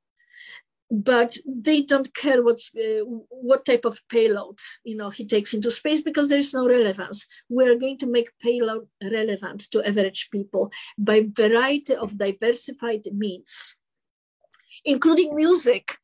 But 0.92 1.36
they 1.46 1.82
don't 1.82 2.12
care 2.14 2.42
what 2.42 2.58
uh, 2.76 3.04
what 3.30 3.64
type 3.64 3.84
of 3.84 4.00
payload 4.08 4.58
you 4.84 4.96
know 4.96 5.10
he 5.10 5.24
takes 5.24 5.54
into 5.54 5.70
space 5.70 6.02
because 6.02 6.28
there 6.28 6.38
is 6.38 6.52
no 6.52 6.66
relevance. 6.66 7.26
We 7.48 7.68
are 7.68 7.76
going 7.76 7.98
to 7.98 8.06
make 8.06 8.38
payload 8.42 8.88
relevant 9.00 9.70
to 9.70 9.86
average 9.86 10.28
people 10.32 10.72
by 10.98 11.28
variety 11.32 11.94
of 11.94 12.18
diversified 12.18 13.06
means 13.12 13.76
including 14.84 15.34
music. 15.34 15.96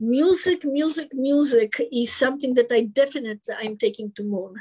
Music, 0.00 0.64
music, 0.64 1.14
music 1.14 1.80
is 1.92 2.12
something 2.12 2.54
that 2.54 2.70
I 2.70 2.82
definitely 2.82 3.54
I'm 3.56 3.76
taking 3.76 4.12
to 4.16 4.24
moon. 4.24 4.54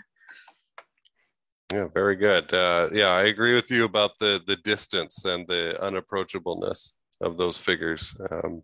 Yeah, 1.72 1.88
very 1.94 2.16
good. 2.16 2.54
Uh, 2.54 2.90
yeah, 2.92 3.10
I 3.10 3.24
agree 3.24 3.56
with 3.56 3.72
you 3.72 3.86
about 3.86 4.18
the 4.20 4.42
the 4.46 4.58
distance 4.58 5.26
and 5.26 5.48
the 5.48 5.78
unapproachableness 5.82 6.94
of 7.22 7.38
those 7.38 7.58
figures. 7.58 8.16
Um, 8.32 8.62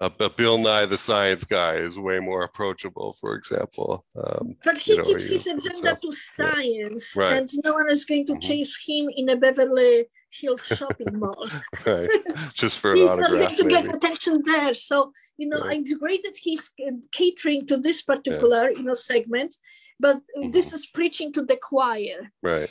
uh, 0.00 0.08
but 0.08 0.34
Bill 0.36 0.56
Nye, 0.56 0.86
the 0.86 0.96
science 0.96 1.44
guy, 1.44 1.74
is 1.74 1.98
way 1.98 2.20
more 2.20 2.42
approachable, 2.44 3.12
for 3.20 3.34
example. 3.34 4.06
Um, 4.16 4.56
but 4.64 4.78
he 4.78 4.96
know, 4.96 5.02
keeps 5.04 5.28
his 5.28 5.46
agenda 5.46 5.98
to 6.00 6.12
science, 6.36 7.14
yeah. 7.14 7.22
right. 7.22 7.36
and 7.36 7.50
no 7.64 7.74
one 7.74 7.90
is 7.90 8.06
going 8.06 8.24
to 8.26 8.32
mm-hmm. 8.32 8.40
chase 8.40 8.78
him 8.86 9.10
in 9.14 9.28
a 9.28 9.36
Beverly 9.36 10.06
Hills 10.30 10.62
shopping 10.74 11.18
mall. 11.18 11.50
right, 11.84 12.08
just 12.54 12.78
for 12.78 12.94
he's 12.94 13.14
not 13.14 13.30
going 13.30 13.54
to 13.54 13.64
maybe. 13.64 13.86
get 13.86 13.94
attention 13.94 14.42
there. 14.46 14.72
So 14.72 15.12
you 15.36 15.48
know, 15.50 15.60
right. 15.60 15.76
I'm 15.76 15.98
great 15.98 16.22
that 16.22 16.36
he's 16.36 16.70
catering 17.12 17.66
to 17.66 17.76
this 17.76 18.00
particular 18.00 18.70
yeah. 18.70 18.78
you 18.78 18.84
know 18.84 18.94
segment, 18.94 19.54
but 20.00 20.16
mm-hmm. 20.16 20.50
this 20.50 20.72
is 20.72 20.86
preaching 20.86 21.32
to 21.34 21.44
the 21.44 21.56
choir. 21.56 22.32
Right. 22.42 22.70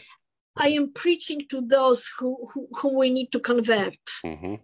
I 0.57 0.69
am 0.69 0.91
preaching 0.93 1.41
to 1.49 1.61
those 1.61 2.09
who 2.17 2.37
who, 2.53 2.67
who 2.79 2.97
we 2.97 3.09
need 3.09 3.31
to 3.31 3.39
convert. 3.39 4.03
Mm-hmm. 4.25 4.55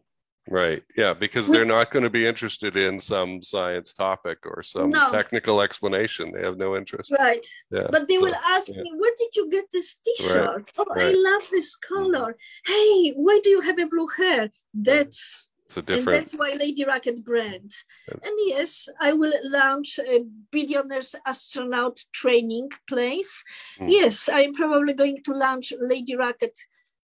Right. 0.47 0.83
Yeah, 0.95 1.13
because 1.15 1.47
they're 1.47 1.65
not 1.65 1.89
going 1.89 2.03
to 2.03 2.09
be 2.09 2.27
interested 2.27 2.77
in 2.77 2.99
some 2.99 3.41
science 3.41 3.93
topic 3.93 4.37
or 4.45 4.61
some 4.61 4.91
no. 4.91 5.09
technical 5.09 5.61
explanation. 5.61 6.31
They 6.31 6.43
have 6.43 6.57
no 6.57 6.75
interest. 6.75 7.11
Right. 7.17 7.47
Yeah. 7.71 7.87
But 7.89 8.07
they 8.07 8.17
so, 8.17 8.21
will 8.21 8.35
ask 8.35 8.67
yeah. 8.67 8.83
me, 8.83 8.91
"Where 8.95 9.15
did 9.17 9.35
you 9.35 9.49
get 9.49 9.65
this 9.71 9.95
T-shirt? 10.05 10.55
Right. 10.55 10.69
Oh, 10.77 10.85
right. 10.95 11.05
I 11.07 11.11
love 11.11 11.43
this 11.49 11.75
mm-hmm. 11.75 11.95
color. 11.95 12.37
Mm-hmm. 12.67 12.73
Hey, 12.73 13.13
why 13.15 13.39
do 13.41 13.49
you 13.49 13.61
have 13.61 13.79
a 13.79 13.87
blue 13.87 14.07
hair? 14.17 14.51
That's 14.73 15.49
it's 15.65 15.77
a 15.77 15.81
different. 15.81 16.07
And 16.07 16.17
that's 16.17 16.37
why 16.37 16.53
Lady 16.57 16.85
Rocket 16.85 17.23
brand. 17.23 17.71
Yeah. 18.07 18.15
And 18.23 18.35
yes, 18.45 18.87
I 19.01 19.13
will 19.13 19.33
launch 19.43 19.99
a 19.99 20.23
billionaires 20.51 21.15
astronaut 21.25 21.99
training 22.13 22.69
place. 22.87 23.43
Mm. 23.79 23.91
Yes, 23.91 24.29
I'm 24.31 24.53
probably 24.53 24.93
going 24.93 25.23
to 25.23 25.33
launch 25.33 25.73
Lady 25.79 26.15
Rocket 26.15 26.57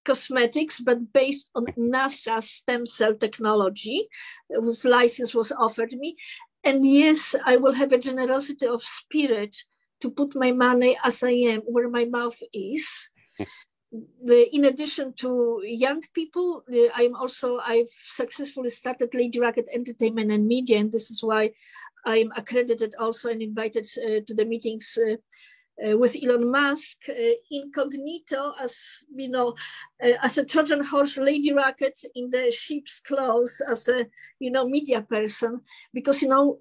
cosmetics, 0.06 0.80
but 0.80 1.12
based 1.12 1.50
on 1.56 1.66
NASA 1.78 2.44
stem 2.44 2.86
cell 2.86 3.16
technology, 3.16 4.08
whose 4.50 4.86
license 4.86 5.34
was 5.34 5.52
offered 5.52 5.94
me. 5.94 6.16
And 6.64 6.86
yes, 6.86 7.36
I 7.46 7.58
will 7.58 7.74
have 7.74 7.92
a 7.92 7.98
generosity 7.98 8.68
of 8.68 8.84
spirit 8.84 9.56
to 10.02 10.12
put 10.12 10.36
my 10.36 10.52
money 10.52 10.98
as 11.04 11.24
I 11.24 11.32
am 11.32 11.62
where 11.62 11.90
my 11.90 12.06
mouth 12.06 12.40
is. 12.54 13.10
The, 14.24 14.56
in 14.56 14.66
addition 14.66 15.14
to 15.18 15.62
young 15.64 16.02
people, 16.14 16.64
I'm 16.96 17.16
also 17.16 17.58
I've 17.58 17.90
successfully 17.90 18.70
started 18.70 19.14
Lady 19.14 19.40
Rocket 19.40 19.66
Entertainment 19.74 20.32
and 20.32 20.48
Media, 20.48 20.78
and 20.78 20.92
this 20.92 21.12
is 21.12 21.22
why 21.22 21.52
I'm 22.06 22.32
accredited 22.36 22.96
also 23.00 23.30
and 23.30 23.42
invited 23.42 23.88
uh, 23.98 24.22
to 24.26 24.34
the 24.34 24.46
meetings 24.46 24.98
uh, 25.84 25.92
uh, 25.92 25.98
with 25.98 26.16
Elon 26.22 26.50
Musk, 26.50 26.98
uh, 27.10 27.14
incognito 27.50 28.54
as 28.62 29.04
you 29.16 29.30
know, 29.30 29.56
uh, 30.04 30.14
as 30.22 30.38
a 30.38 30.46
Trojan 30.46 30.84
horse, 30.84 31.18
Lady 31.18 31.54
Rocket 31.54 31.98
in 32.16 32.30
the 32.30 32.52
sheep's 32.52 33.00
clothes, 33.00 33.62
as 33.70 33.88
a 33.88 34.06
you 34.40 34.52
know 34.52 34.68
media 34.68 35.02
person, 35.02 35.62
because 35.94 36.22
you 36.22 36.28
know 36.28 36.60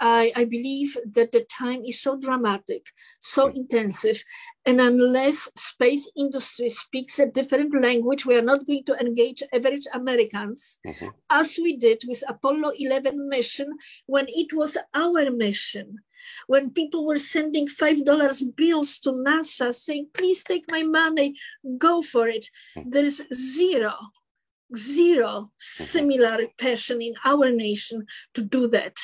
I, 0.00 0.32
I 0.34 0.44
believe 0.44 0.96
that 1.12 1.32
the 1.32 1.44
time 1.44 1.84
is 1.84 2.00
so 2.00 2.16
dramatic, 2.16 2.86
so 3.20 3.48
intensive, 3.48 4.22
and 4.66 4.80
unless 4.80 5.48
space 5.56 6.08
industry 6.16 6.68
speaks 6.68 7.18
a 7.18 7.26
different 7.26 7.74
language, 7.80 8.26
we 8.26 8.36
are 8.36 8.42
not 8.42 8.66
going 8.66 8.84
to 8.84 9.00
engage 9.00 9.42
average 9.52 9.86
Americans, 9.94 10.78
mm-hmm. 10.86 11.08
as 11.30 11.58
we 11.60 11.76
did 11.76 12.02
with 12.06 12.22
Apollo 12.28 12.72
11 12.78 13.28
mission 13.28 13.76
when 14.06 14.26
it 14.28 14.52
was 14.52 14.76
our 14.94 15.30
mission 15.30 15.98
when 16.46 16.70
people 16.70 17.06
were 17.06 17.18
sending 17.18 17.66
$5 17.66 18.56
bills 18.56 18.98
to 19.00 19.12
NASA 19.12 19.74
saying, 19.74 20.08
please 20.14 20.42
take 20.44 20.70
my 20.70 20.82
money, 20.82 21.34
go 21.78 22.02
for 22.02 22.28
it. 22.28 22.46
Hmm. 22.74 22.90
There 22.90 23.04
is 23.04 23.24
zero, 23.34 23.94
zero 24.76 25.50
similar 25.58 26.46
passion 26.58 27.02
in 27.02 27.14
our 27.24 27.50
nation 27.50 28.06
to 28.34 28.42
do 28.42 28.68
that. 28.68 28.96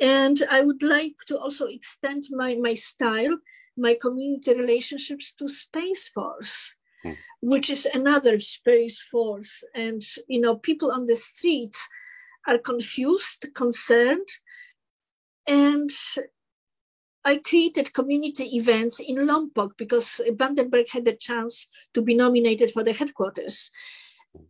And 0.00 0.42
I 0.50 0.62
would 0.62 0.82
like 0.82 1.16
to 1.26 1.38
also 1.38 1.66
extend 1.66 2.24
my, 2.30 2.54
my 2.54 2.74
style, 2.74 3.38
my 3.76 3.96
community 4.00 4.54
relationships 4.54 5.32
to 5.38 5.48
Space 5.48 6.08
Force. 6.08 6.74
Hmm. 7.02 7.12
Which 7.40 7.70
is 7.70 7.86
another 7.86 8.38
space 8.38 9.00
force, 9.00 9.64
and 9.74 10.02
you 10.28 10.38
know, 10.38 10.56
people 10.56 10.92
on 10.92 11.06
the 11.06 11.14
streets 11.14 11.88
are 12.46 12.58
confused, 12.58 13.46
concerned, 13.54 14.28
and 15.46 15.90
I 17.24 17.38
created 17.38 17.92
community 17.92 18.56
events 18.56 18.98
in 18.98 19.16
Lompoc 19.16 19.76
because 19.76 20.20
Vandenberg 20.30 20.88
had 20.88 21.04
the 21.04 21.14
chance 21.14 21.66
to 21.94 22.00
be 22.00 22.14
nominated 22.14 22.70
for 22.70 22.82
the 22.82 22.92
headquarters. 22.92 23.70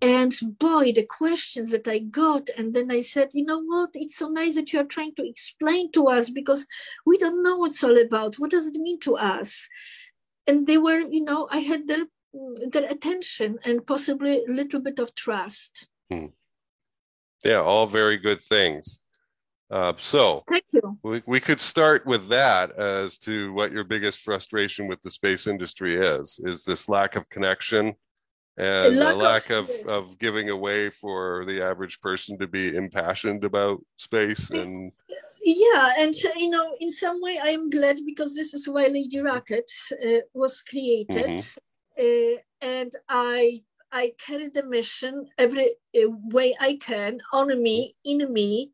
And 0.03 0.35
boy, 0.43 0.93
the 0.93 1.07
questions 1.07 1.71
that 1.71 1.89
I 1.89 1.99
got. 1.99 2.49
And 2.57 2.75
then 2.75 2.91
I 2.91 3.01
said, 3.01 3.31
you 3.33 3.45
know 3.45 3.63
what? 3.63 3.91
It's 3.95 4.17
so 4.17 4.29
nice 4.29 4.55
that 4.55 4.73
you 4.73 4.81
are 4.81 4.85
trying 4.85 5.15
to 5.17 5.27
explain 5.27 5.91
to 5.93 6.09
us 6.09 6.31
because 6.31 6.67
we 7.07 7.19
don't 7.19 7.43
know 7.43 7.57
what's 7.57 7.83
all 7.83 7.99
about. 7.99 8.39
What 8.39 8.51
does 8.51 8.67
it 8.67 8.75
mean 8.75 9.01
to 9.01 9.17
us? 9.17 9.69
And 10.47 10.67
they 10.67 10.79
were, 10.79 11.01
you 11.01 11.25
know, 11.25 11.49
I 11.51 11.61
had 11.61 11.89
their, 11.89 12.05
their 12.69 12.91
attention 12.91 13.59
and 13.65 13.87
possibly 13.87 14.45
a 14.45 14.53
little 14.53 14.81
bit 14.81 14.99
of 14.99 15.15
trust. 15.15 15.89
Hmm. 16.11 16.27
Yeah, 17.45 17.63
all 17.63 17.87
very 17.87 18.19
good 18.19 18.43
things. 18.43 19.01
Uh, 19.71 19.93
so 19.97 20.43
thank 20.49 20.65
you. 20.73 20.97
We, 21.03 21.23
we 21.27 21.41
could 21.41 21.61
start 21.61 22.05
with 22.05 22.29
that 22.29 22.73
as 22.73 23.19
to 23.19 23.53
what 23.53 23.71
your 23.71 23.85
biggest 23.85 24.21
frustration 24.21 24.89
with 24.89 25.01
the 25.03 25.11
space 25.11 25.47
industry 25.47 25.97
is. 25.97 26.41
Is 26.43 26.65
this 26.65 26.89
lack 26.89 27.15
of 27.15 27.29
connection 27.31 27.95
and 28.61 28.99
the 28.99 29.15
lack 29.15 29.51
of, 29.51 29.71
of 29.89 30.19
giving 30.19 30.51
away 30.51 30.91
for 30.91 31.45
the 31.47 31.63
average 31.63 32.01
person 32.01 32.39
to 32.39 32.47
be 32.47 32.77
impassioned 32.77 33.45
about 33.45 33.81
space 33.97 34.51
and 34.51 34.93
yeah 35.43 35.95
and 35.99 36.15
you 36.37 36.51
know 36.51 36.77
in 36.81 36.91
some 36.91 37.23
way 37.23 37.39
i 37.43 37.49
am 37.49 37.71
glad 37.71 37.99
because 38.05 38.35
this 38.35 38.53
is 38.53 38.69
why 38.69 38.87
lady 38.87 39.21
rocket 39.21 39.71
uh, 40.05 40.19
was 40.35 40.61
created 40.63 41.41
mm-hmm. 41.41 42.35
uh, 42.35 42.39
and 42.61 42.93
i 43.09 43.63
i 43.93 44.13
carry 44.19 44.49
the 44.49 44.63
mission 44.65 45.27
every 45.39 45.71
uh, 45.97 46.11
way 46.31 46.55
i 46.61 46.75
can 46.75 47.19
on 47.33 47.63
me 47.63 47.95
in 48.05 48.31
me 48.33 48.71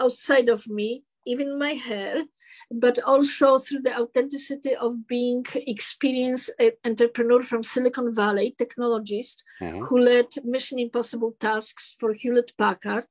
outside 0.00 0.48
of 0.48 0.66
me 0.68 1.04
even 1.26 1.58
my 1.58 1.72
hair 1.72 2.24
but 2.70 2.98
also 3.00 3.58
through 3.58 3.82
the 3.82 3.98
authenticity 3.98 4.74
of 4.76 5.06
being 5.06 5.44
experienced 5.54 6.50
entrepreneur 6.84 7.42
from 7.42 7.62
Silicon 7.62 8.14
Valley, 8.14 8.54
technologist 8.58 9.42
mm-hmm. 9.60 9.80
who 9.80 9.98
led 9.98 10.26
Mission 10.44 10.78
Impossible 10.78 11.34
tasks 11.40 11.96
for 11.98 12.12
Hewlett 12.12 12.52
Packard 12.58 13.06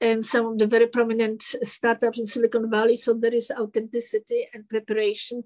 and 0.00 0.24
some 0.24 0.46
of 0.46 0.58
the 0.58 0.66
very 0.66 0.86
prominent 0.86 1.42
startups 1.62 2.18
in 2.18 2.26
Silicon 2.26 2.70
Valley. 2.70 2.96
So 2.96 3.14
there 3.14 3.32
is 3.32 3.50
authenticity 3.50 4.48
and 4.52 4.68
preparation 4.68 5.44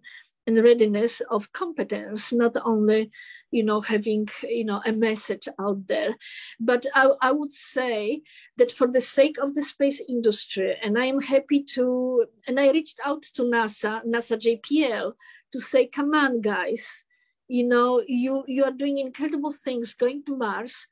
and 0.48 0.64
readiness 0.64 1.20
of 1.30 1.52
competence, 1.52 2.32
not 2.32 2.56
only, 2.64 3.10
you 3.50 3.62
know, 3.62 3.82
having, 3.82 4.26
you 4.42 4.64
know, 4.64 4.80
a 4.86 4.92
message 4.92 5.46
out 5.60 5.86
there. 5.86 6.16
But 6.58 6.86
I, 6.94 7.10
I 7.20 7.32
would 7.32 7.52
say 7.52 8.22
that 8.56 8.72
for 8.72 8.88
the 8.90 9.00
sake 9.02 9.36
of 9.38 9.54
the 9.54 9.62
space 9.62 10.00
industry, 10.08 10.74
and 10.82 10.98
I 10.98 11.04
am 11.04 11.20
happy 11.20 11.62
to, 11.74 12.24
and 12.46 12.58
I 12.58 12.70
reached 12.70 12.98
out 13.04 13.22
to 13.34 13.42
NASA, 13.42 14.02
NASA 14.06 14.36
JPL, 14.40 15.12
to 15.52 15.60
say, 15.60 15.86
come 15.86 16.14
on, 16.14 16.40
guys, 16.40 17.04
you 17.46 17.68
know, 17.68 18.02
you, 18.08 18.42
you 18.46 18.64
are 18.64 18.72
doing 18.72 18.98
incredible 18.98 19.52
things 19.52 19.92
going 19.92 20.22
to 20.24 20.36
Mars 20.36 20.86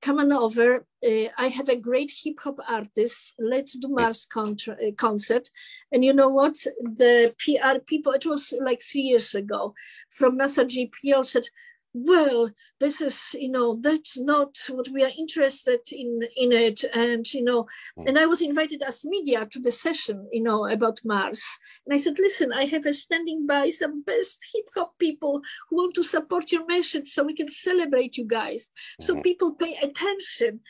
come 0.00 0.18
on 0.18 0.32
over. 0.32 0.86
Uh, 1.04 1.28
I 1.36 1.48
have 1.48 1.68
a 1.68 1.76
great 1.76 2.12
hip 2.24 2.38
hop 2.40 2.58
artist. 2.68 3.34
Let's 3.38 3.76
do 3.76 3.88
Mars 3.88 4.26
contra- 4.26 4.74
uh, 4.74 4.92
concert. 4.96 5.48
And 5.92 6.04
you 6.04 6.12
know 6.12 6.28
what? 6.28 6.54
The 6.82 7.34
PR 7.38 7.78
people, 7.84 8.12
it 8.12 8.26
was 8.26 8.52
like 8.60 8.80
three 8.82 9.02
years 9.02 9.34
ago, 9.34 9.74
from 10.10 10.38
NASA 10.38 10.64
JPL 10.64 11.24
said, 11.24 11.48
well 11.94 12.50
this 12.80 13.00
is 13.00 13.18
you 13.32 13.48
know 13.48 13.78
that's 13.80 14.18
not 14.18 14.54
what 14.68 14.88
we 14.90 15.02
are 15.02 15.10
interested 15.16 15.80
in 15.90 16.20
in 16.36 16.52
it 16.52 16.84
and 16.94 17.32
you 17.32 17.42
know 17.42 17.66
mm. 17.98 18.06
and 18.06 18.18
i 18.18 18.26
was 18.26 18.42
invited 18.42 18.82
as 18.82 19.04
media 19.04 19.46
to 19.50 19.58
the 19.58 19.72
session 19.72 20.28
you 20.30 20.42
know 20.42 20.68
about 20.68 21.00
mars 21.04 21.42
and 21.86 21.94
i 21.94 21.96
said 21.96 22.18
listen 22.18 22.52
i 22.52 22.66
have 22.66 22.84
a 22.84 22.92
standing 22.92 23.46
by 23.46 23.70
some 23.70 24.02
best 24.02 24.38
hip 24.52 24.66
hop 24.74 24.92
people 24.98 25.40
who 25.68 25.76
want 25.76 25.94
to 25.94 26.02
support 26.02 26.52
your 26.52 26.64
message 26.66 27.08
so 27.08 27.24
we 27.24 27.34
can 27.34 27.48
celebrate 27.48 28.18
you 28.18 28.26
guys 28.26 28.70
so 29.00 29.14
mm-hmm. 29.14 29.22
people 29.22 29.54
pay 29.54 29.76
attention 29.82 30.60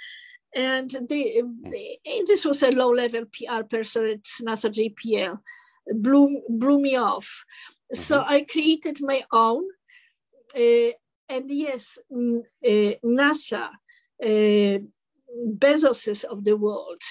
and 0.55 0.91
they, 1.09 1.43
mm. 1.43 1.71
they, 1.71 1.99
this 2.27 2.45
was 2.45 2.63
a 2.63 2.71
low 2.71 2.91
level 2.91 3.25
pr 3.33 3.65
person 3.65 4.05
at 4.07 4.25
nasa 4.47 4.71
jpl 4.71 5.39
blew 5.97 6.43
blew 6.49 6.81
me 6.81 6.97
off 6.97 7.45
mm-hmm. 7.93 8.01
so 8.01 8.21
i 8.21 8.43
created 8.43 8.99
my 9.01 9.23
own 9.33 9.65
uh, 10.57 10.93
and 11.29 11.51
yes, 11.51 11.99
uh, 12.11 12.95
NASA, 13.05 13.69
uh, 14.23 14.79
Bezoses 15.59 16.25
of 16.25 16.45
the 16.45 16.57
world, 16.57 17.03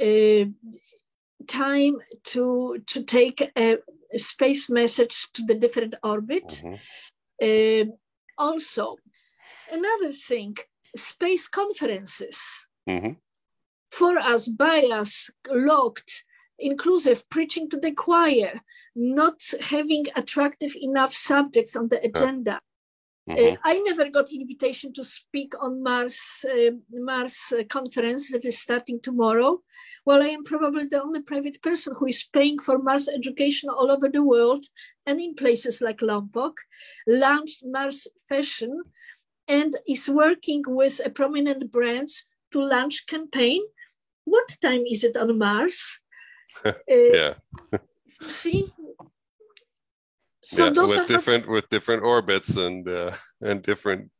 uh, 0.00 0.44
time 1.46 1.96
to 2.24 2.78
to 2.86 3.02
take 3.02 3.40
a, 3.56 3.78
a, 4.12 4.18
space 4.18 4.70
message 4.70 5.26
to 5.34 5.42
the 5.44 5.54
different 5.54 5.94
orbit. 6.02 6.62
Mm-hmm. 7.42 7.90
also, 8.38 8.96
another 9.72 10.10
thing, 10.10 10.56
space 10.96 11.48
conferences. 11.48 12.38
Mm-hmm. 12.88 13.12
For 13.90 14.18
us, 14.18 14.46
by 14.46 14.82
us, 14.92 15.28
locked, 15.50 16.24
inclusive, 16.58 17.28
preaching 17.28 17.68
to 17.70 17.76
the 17.76 17.92
choir, 17.92 18.60
not 18.94 19.40
having 19.60 20.06
attractive 20.14 20.76
enough 20.80 21.12
subjects 21.12 21.74
on 21.74 21.88
the 21.88 22.00
agenda. 22.04 22.60
Mm-hmm. 23.30 23.54
Uh, 23.54 23.56
I 23.64 23.78
never 23.80 24.10
got 24.10 24.32
invitation 24.32 24.92
to 24.94 25.04
speak 25.04 25.52
on 25.60 25.82
Mars 25.82 26.18
uh, 26.44 26.72
Mars 26.92 27.36
uh, 27.52 27.62
conference 27.68 28.30
that 28.32 28.44
is 28.44 28.58
starting 28.58 29.00
tomorrow. 29.00 29.60
Well, 30.04 30.22
I 30.22 30.28
am 30.28 30.44
probably 30.44 30.86
the 30.86 31.02
only 31.02 31.22
private 31.22 31.62
person 31.62 31.94
who 31.96 32.06
is 32.06 32.28
paying 32.32 32.58
for 32.58 32.78
Mars 32.78 33.08
education 33.08 33.70
all 33.70 33.90
over 33.90 34.08
the 34.08 34.22
world 34.22 34.64
and 35.06 35.20
in 35.20 35.34
places 35.34 35.80
like 35.80 35.98
Lompoc, 35.98 36.54
launched 37.06 37.62
Mars 37.64 38.06
Fashion, 38.28 38.82
and 39.46 39.76
is 39.88 40.08
working 40.08 40.62
with 40.66 41.00
a 41.04 41.10
prominent 41.10 41.70
brands 41.70 42.26
to 42.52 42.60
launch 42.60 43.06
campaign. 43.06 43.62
What 44.24 44.56
time 44.62 44.82
is 44.90 45.04
it 45.04 45.16
on 45.16 45.38
Mars? 45.38 46.00
yeah. 46.88 47.34
see, 48.26 48.72
so 50.50 50.64
yeah, 50.64 50.82
with 50.82 51.06
different 51.06 51.48
with 51.48 51.68
different 51.68 52.02
orbits 52.02 52.56
and 52.56 52.88
uh, 52.88 53.12
and 53.40 53.62
different 53.62 54.10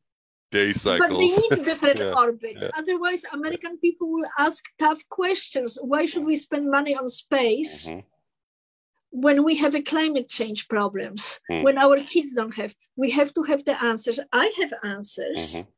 day 0.50 0.72
cycles. 0.72 1.08
But 1.08 1.16
they 1.16 1.26
need 1.26 1.64
different 1.64 1.98
yeah, 2.04 2.12
orbits. 2.12 2.62
Yeah. 2.62 2.70
Otherwise, 2.76 3.22
American 3.32 3.78
people 3.78 4.12
will 4.12 4.28
ask 4.38 4.64
tough 4.78 5.02
questions. 5.08 5.78
Why 5.82 6.06
should 6.06 6.24
we 6.24 6.36
spend 6.36 6.70
money 6.70 6.94
on 6.94 7.08
space 7.08 7.86
mm-hmm. 7.86 8.00
when 9.10 9.42
we 9.44 9.56
have 9.56 9.74
a 9.74 9.82
climate 9.82 10.28
change 10.28 10.68
problems? 10.68 11.40
Mm. 11.50 11.64
When 11.64 11.78
our 11.78 11.96
kids 11.96 12.32
don't 12.32 12.54
have, 12.56 12.74
we 12.96 13.10
have 13.10 13.34
to 13.34 13.42
have 13.44 13.64
the 13.64 13.82
answers. 13.82 14.20
I 14.32 14.52
have 14.58 14.72
answers. 14.84 15.56
Mm-hmm. 15.56 15.70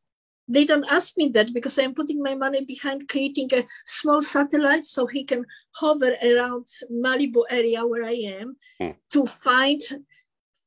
They 0.49 0.65
don't 0.65 0.85
ask 0.91 1.17
me 1.17 1.29
that 1.29 1.55
because 1.55 1.79
I'm 1.79 1.95
putting 1.95 2.21
my 2.23 2.35
money 2.35 2.65
behind 2.65 3.09
creating 3.09 3.49
a 3.55 3.65
small 3.87 4.21
satellite 4.21 4.85
so 4.85 5.07
he 5.07 5.25
can 5.25 5.47
hover 5.77 6.15
around 6.23 6.67
Malibu 6.91 7.45
area 7.49 7.87
where 7.87 8.05
I 8.05 8.19
am 8.41 8.57
mm. 8.81 8.95
to 9.13 9.25
find 9.25 9.81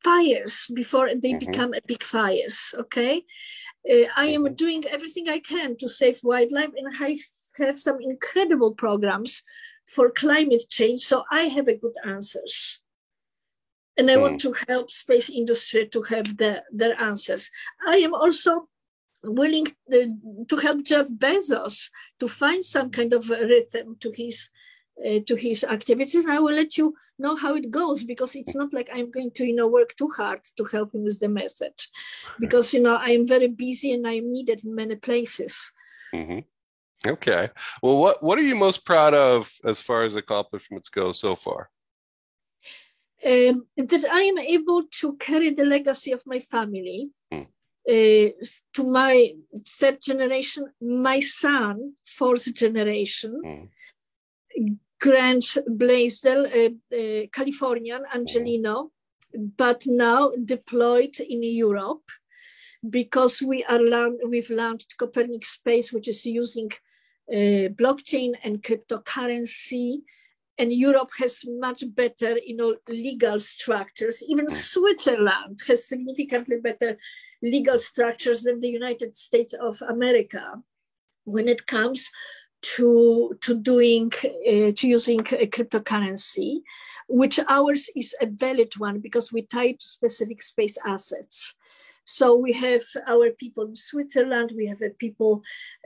fires 0.05 0.55
before 0.81 1.07
they 1.21 1.33
mm-hmm. 1.33 1.45
become 1.45 1.71
a 1.73 1.85
big 1.91 2.03
fires 2.03 2.59
okay 2.83 3.15
uh, 3.91 4.07
i 4.23 4.27
am 4.37 4.43
mm-hmm. 4.43 4.61
doing 4.63 4.83
everything 4.95 5.27
i 5.29 5.39
can 5.39 5.75
to 5.77 5.87
save 5.99 6.17
wildlife 6.23 6.73
and 6.79 6.87
i 7.07 7.17
have 7.63 7.79
some 7.87 7.99
incredible 8.11 8.71
programs 8.83 9.43
for 9.93 10.09
climate 10.23 10.65
change 10.77 11.01
so 11.01 11.23
i 11.31 11.43
have 11.55 11.67
a 11.67 11.79
good 11.83 11.97
answers 12.15 12.81
and 13.97 14.11
i 14.11 14.15
mm. 14.15 14.21
want 14.23 14.39
to 14.39 14.53
help 14.67 14.91
space 14.91 15.29
industry 15.29 15.87
to 15.87 16.01
have 16.11 16.37
the, 16.37 16.51
their 16.79 16.95
answers 17.09 17.49
i 17.87 17.97
am 18.07 18.13
also 18.13 18.51
willing 19.23 19.65
to, 19.65 19.73
uh, 20.01 20.45
to 20.49 20.55
help 20.65 20.83
jeff 20.83 21.07
bezos 21.23 21.77
to 22.19 22.27
find 22.27 22.63
some 22.63 22.89
kind 22.97 23.11
of 23.13 23.29
rhythm 23.29 23.95
to 23.99 24.11
his 24.11 24.49
uh, 25.03 25.19
to 25.25 25.35
his 25.35 25.63
activities. 25.63 26.25
I 26.27 26.39
will 26.39 26.53
let 26.53 26.77
you 26.77 26.95
know 27.19 27.35
how 27.35 27.55
it 27.55 27.69
goes 27.71 28.03
because 28.03 28.35
it's 28.35 28.55
not 28.55 28.73
like 28.73 28.89
I'm 28.93 29.11
going 29.11 29.31
to, 29.31 29.45
you 29.45 29.55
know, 29.55 29.67
work 29.67 29.95
too 29.95 30.09
hard 30.15 30.41
to 30.57 30.65
help 30.65 30.93
him 30.93 31.03
with 31.03 31.19
the 31.19 31.27
message, 31.27 31.89
because 32.39 32.73
you 32.73 32.81
know 32.81 32.95
I 32.95 33.09
am 33.09 33.27
very 33.27 33.47
busy 33.47 33.93
and 33.93 34.07
I 34.07 34.13
am 34.13 34.31
needed 34.31 34.63
in 34.63 34.75
many 34.75 34.95
places. 34.95 35.73
Mm-hmm. 36.13 36.39
Okay. 37.07 37.49
Well, 37.81 37.97
what 37.97 38.23
what 38.23 38.39
are 38.39 38.43
you 38.43 38.55
most 38.55 38.85
proud 38.85 39.13
of 39.13 39.51
as 39.63 39.81
far 39.81 40.03
as 40.03 40.15
accomplishments 40.15 40.89
go 40.89 41.11
so 41.11 41.35
far? 41.35 41.69
Um, 43.23 43.65
that 43.77 44.05
I 44.11 44.21
am 44.21 44.37
able 44.37 44.83
to 45.01 45.15
carry 45.17 45.49
the 45.51 45.65
legacy 45.65 46.11
of 46.11 46.21
my 46.25 46.39
family. 46.39 47.09
Mm. 47.33 47.47
Uh, 47.87 48.31
to 48.73 48.83
my 48.83 49.31
third 49.67 50.01
generation, 50.01 50.65
my 50.81 51.19
son, 51.19 51.93
fourth 52.03 52.51
generation, 52.55 53.39
mm. 53.45 53.69
Grant 54.99 55.57
Blaisdell, 55.67 56.45
uh, 56.45 57.27
Californian, 57.31 58.03
Angeleno, 58.13 58.89
but 59.57 59.83
now 59.87 60.31
deployed 60.43 61.19
in 61.19 61.43
Europe 61.43 62.03
because 62.89 63.41
we 63.41 63.63
are 63.63 64.09
we've 64.27 64.49
launched 64.49 64.97
Copernic 64.97 65.45
Space, 65.45 65.91
which 65.91 66.07
is 66.07 66.25
using 66.25 66.71
uh, 67.31 67.69
blockchain 67.79 68.33
and 68.43 68.61
cryptocurrency. 68.61 69.97
And 70.57 70.71
Europe 70.71 71.11
has 71.19 71.41
much 71.45 71.83
better, 71.93 72.37
you 72.45 72.55
know, 72.55 72.75
legal 72.87 73.41
structures. 73.41 74.23
Even 74.25 74.49
Switzerland 74.49 75.59
has 75.67 75.87
significantly 75.87 76.57
better 76.61 76.97
legal 77.41 77.77
structures 77.77 78.43
than 78.43 78.61
the 78.61 78.69
United 78.69 79.17
States 79.17 79.53
of 79.53 79.81
America 79.81 80.63
when 81.25 81.47
it 81.47 81.65
comes 81.67 82.09
to 82.73 83.35
to 83.41 83.55
doing 83.55 84.11
uh, 84.23 84.71
to 84.77 84.87
using 84.87 85.19
a 85.19 85.47
cryptocurrency, 85.47 86.61
which 87.07 87.39
ours 87.49 87.89
is 87.95 88.15
a 88.21 88.25
valid 88.25 88.73
one 88.77 88.99
because 88.99 89.31
we 89.31 89.41
tie 89.43 89.73
to 89.73 89.85
specific 89.85 90.41
space 90.41 90.77
assets. 90.85 91.55
So 92.07 92.35
we 92.35 92.53
have 92.53 92.83
our 93.07 93.31
people 93.31 93.65
in 93.65 93.75
Switzerland, 93.75 94.51
we 94.55 94.67
have 94.67 94.79
people 94.99 95.41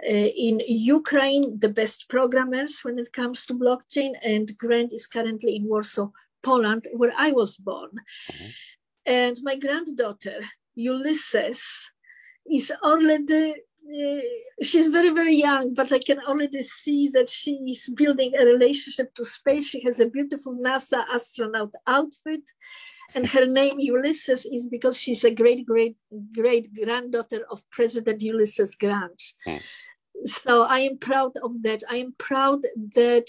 uh, 0.06 0.30
in 0.48 0.60
Ukraine, 0.68 1.58
the 1.60 1.70
best 1.70 2.10
programmers 2.10 2.82
when 2.84 3.00
it 3.00 3.14
comes 3.14 3.46
to 3.46 3.54
blockchain, 3.54 4.12
and 4.22 4.52
Grant 4.58 4.92
is 4.92 5.08
currently 5.08 5.56
in 5.56 5.70
Warsaw, 5.70 6.10
Poland, 6.44 6.88
where 6.92 7.14
I 7.18 7.32
was 7.32 7.56
born. 7.56 7.92
Mm-hmm. 8.32 8.48
And 9.06 9.38
my 9.44 9.56
granddaughter, 9.56 10.42
Ulysses, 10.76 11.64
is 12.52 12.72
already 12.84 13.52
uh, 13.52 13.56
she's 14.62 14.88
very 14.88 15.10
very 15.10 15.36
young 15.36 15.74
but 15.74 15.92
i 15.92 16.00
can 16.00 16.20
already 16.28 16.62
see 16.62 17.10
that 17.10 17.30
she 17.30 17.52
is 17.74 17.90
building 17.96 18.34
a 18.36 18.46
relationship 18.46 19.14
to 19.14 19.26
space. 19.26 19.66
She 19.68 19.82
has 19.82 20.00
a 20.00 20.06
beautiful 20.06 20.56
nasa 20.56 21.06
astronaut 21.14 21.74
outfit 21.88 22.46
and 23.16 23.26
her 23.28 23.46
name 23.46 23.80
ulysses 23.80 24.46
is 24.46 24.68
because 24.68 24.98
she's 24.98 25.24
a 25.24 25.32
great 25.32 25.66
great 25.66 25.98
great 26.34 26.74
granddaughter 26.74 27.46
of 27.52 27.68
president 27.72 28.22
ulysses 28.22 28.76
grant. 28.76 29.22
Hmm. 29.46 29.58
so 30.26 30.64
i 30.64 30.80
am 30.80 30.98
proud 30.98 31.34
of 31.44 31.62
that. 31.64 31.82
I 31.90 31.98
am 31.98 32.14
proud 32.18 32.62
that 32.96 33.28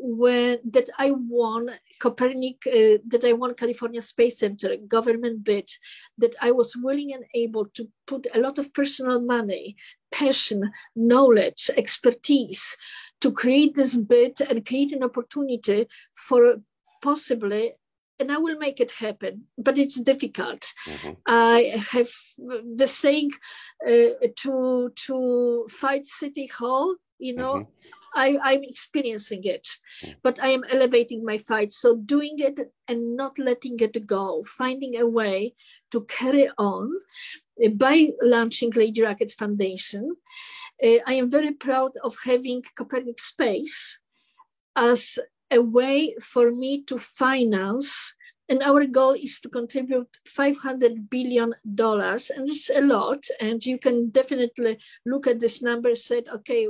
when 0.00 0.58
that 0.64 0.88
I 0.98 1.10
won 1.10 1.70
Copernic, 2.00 2.66
uh, 2.66 2.98
that 3.08 3.24
I 3.24 3.34
won 3.34 3.54
California 3.54 4.00
Space 4.00 4.38
Center 4.38 4.76
government 4.88 5.44
bid, 5.44 5.70
that 6.16 6.34
I 6.40 6.52
was 6.52 6.74
willing 6.76 7.12
and 7.12 7.24
able 7.34 7.66
to 7.74 7.88
put 8.06 8.26
a 8.34 8.40
lot 8.40 8.58
of 8.58 8.72
personal 8.72 9.20
money, 9.20 9.76
passion, 10.10 10.72
knowledge, 10.96 11.70
expertise 11.76 12.76
to 13.20 13.30
create 13.30 13.76
this 13.76 13.94
bid 13.94 14.40
and 14.40 14.66
create 14.66 14.92
an 14.92 15.04
opportunity 15.04 15.86
for 16.14 16.56
possibly 17.02 17.74
and 18.18 18.30
I 18.30 18.36
will 18.36 18.58
make 18.58 18.80
it 18.80 18.90
happen, 18.90 19.46
but 19.56 19.78
it's 19.78 19.98
difficult. 19.98 20.60
Mm-hmm. 20.86 21.12
I 21.26 21.82
have 21.92 22.10
the 22.76 22.86
saying 22.86 23.30
uh, 23.86 24.28
to 24.42 24.92
to 25.06 25.66
fight 25.70 26.04
City 26.04 26.46
Hall. 26.46 26.96
You 27.18 27.36
know, 27.36 27.54
mm-hmm. 27.54 27.99
I, 28.14 28.38
I'm 28.42 28.62
experiencing 28.64 29.44
it, 29.44 29.68
but 30.22 30.42
I 30.42 30.48
am 30.48 30.64
elevating 30.70 31.24
my 31.24 31.38
fight. 31.38 31.72
So 31.72 31.96
doing 31.96 32.38
it 32.38 32.58
and 32.88 33.16
not 33.16 33.38
letting 33.38 33.78
it 33.80 34.06
go, 34.06 34.42
finding 34.42 34.96
a 34.96 35.06
way 35.06 35.54
to 35.92 36.02
carry 36.04 36.50
on 36.58 36.92
uh, 37.64 37.68
by 37.68 38.10
launching 38.22 38.70
Lady 38.74 39.02
Rocket 39.02 39.32
Foundation. 39.38 40.16
Uh, 40.82 40.98
I 41.06 41.14
am 41.14 41.30
very 41.30 41.52
proud 41.52 41.92
of 42.02 42.16
having 42.24 42.62
Copernic 42.74 43.20
Space 43.20 44.00
as 44.76 45.18
a 45.50 45.60
way 45.60 46.14
for 46.20 46.52
me 46.52 46.82
to 46.84 46.98
finance 46.98 48.14
and 48.50 48.62
our 48.64 48.84
goal 48.84 49.12
is 49.12 49.38
to 49.40 49.48
contribute 49.48 50.08
500 50.26 51.08
billion 51.08 51.54
dollars 51.74 52.30
and 52.30 52.50
it's 52.50 52.68
a 52.68 52.80
lot 52.80 53.24
and 53.40 53.64
you 53.64 53.78
can 53.78 54.10
definitely 54.10 54.76
look 55.06 55.28
at 55.28 55.38
this 55.38 55.62
number 55.62 55.94
said 55.94 56.24
okay 56.34 56.66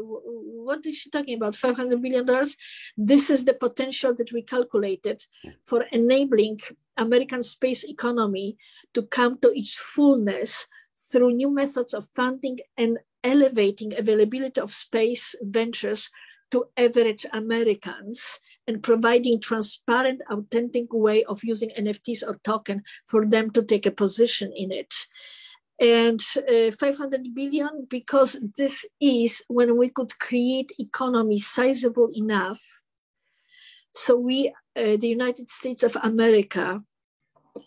what 0.71 0.85
is 0.87 0.97
she 0.97 1.11
talking 1.11 1.37
about? 1.37 1.57
500 1.57 2.03
billion 2.03 2.27
dollars? 2.27 2.57
This 2.97 3.31
is 3.31 3.45
the 3.45 3.55
potential 3.55 4.15
that 4.15 4.33
we 4.33 4.43
calculated 4.43 5.25
for 5.65 5.83
enabling 5.91 6.59
american 6.97 7.43
space 7.43 7.83
economy 7.85 8.57
to 8.93 9.03
come 9.03 9.39
to 9.39 9.49
its 9.57 9.75
fullness 9.75 10.67
through 11.11 11.33
new 11.33 11.51
methods 11.51 11.95
of 11.95 12.09
funding 12.15 12.59
and 12.77 12.99
elevating 13.25 13.95
availability 13.97 14.61
of 14.61 14.73
space 14.73 15.35
ventures 15.43 16.11
to 16.51 16.67
average 16.77 17.27
americans 17.33 18.41
and 18.71 18.85
providing 18.85 19.41
transparent, 19.41 20.21
authentic 20.31 20.87
way 20.93 21.25
of 21.25 21.43
using 21.43 21.71
NFTs 21.77 22.23
or 22.27 22.39
token 22.45 22.83
for 23.07 23.27
them 23.27 23.51
to 23.51 23.63
take 23.63 23.85
a 23.85 23.91
position 23.91 24.53
in 24.55 24.71
it. 24.71 24.95
And 25.81 26.21
uh, 26.49 26.71
500 26.71 27.35
billion 27.35 27.87
because 27.89 28.39
this 28.57 28.87
is 29.01 29.43
when 29.49 29.77
we 29.77 29.89
could 29.89 30.17
create 30.21 30.71
economy 30.79 31.41
sizable 31.41 32.11
enough. 32.15 32.63
So 33.93 34.17
we, 34.17 34.55
uh, 34.77 34.97
the 35.03 35.09
United 35.09 35.51
States 35.51 35.83
of 35.83 35.97
America, 35.97 36.79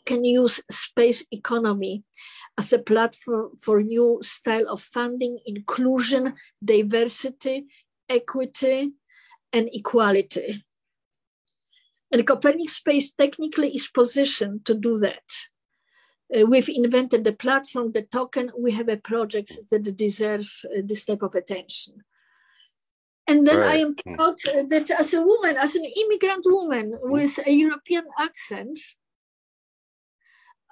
can 0.05 0.23
use 0.23 0.61
space 0.71 1.25
economy 1.31 2.03
as 2.57 2.71
a 2.71 2.79
platform 2.79 3.51
for 3.59 3.81
new 3.81 4.19
style 4.21 4.67
of 4.69 4.81
funding, 4.81 5.39
inclusion, 5.45 6.35
diversity, 6.63 7.65
equity, 8.13 8.93
and 9.51 9.69
equality. 9.71 10.63
And 12.11 12.25
Copernic 12.27 12.69
Space 12.69 13.11
technically 13.11 13.73
is 13.73 13.87
positioned 13.87 14.65
to 14.65 14.75
do 14.75 14.99
that. 14.99 15.29
Uh, 16.35 16.45
we've 16.45 16.69
invented 16.69 17.23
the 17.23 17.33
platform, 17.33 17.91
the 17.91 18.03
token. 18.03 18.51
We 18.57 18.71
have 18.71 18.89
a 18.89 18.97
project 18.97 19.51
that 19.69 19.95
deserve 19.95 20.47
uh, 20.65 20.81
this 20.83 21.05
type 21.05 21.21
of 21.21 21.35
attention. 21.35 22.03
And 23.27 23.47
then 23.47 23.57
right. 23.57 23.71
I 23.71 23.77
am 23.77 23.95
hmm. 24.05 24.15
proud 24.15 24.37
that 24.69 24.91
as 24.91 25.13
a 25.13 25.21
woman, 25.21 25.55
as 25.57 25.75
an 25.75 25.85
immigrant 25.85 26.45
woman 26.45 26.93
hmm. 26.93 27.11
with 27.11 27.39
a 27.45 27.51
European 27.51 28.05
accent, 28.19 28.79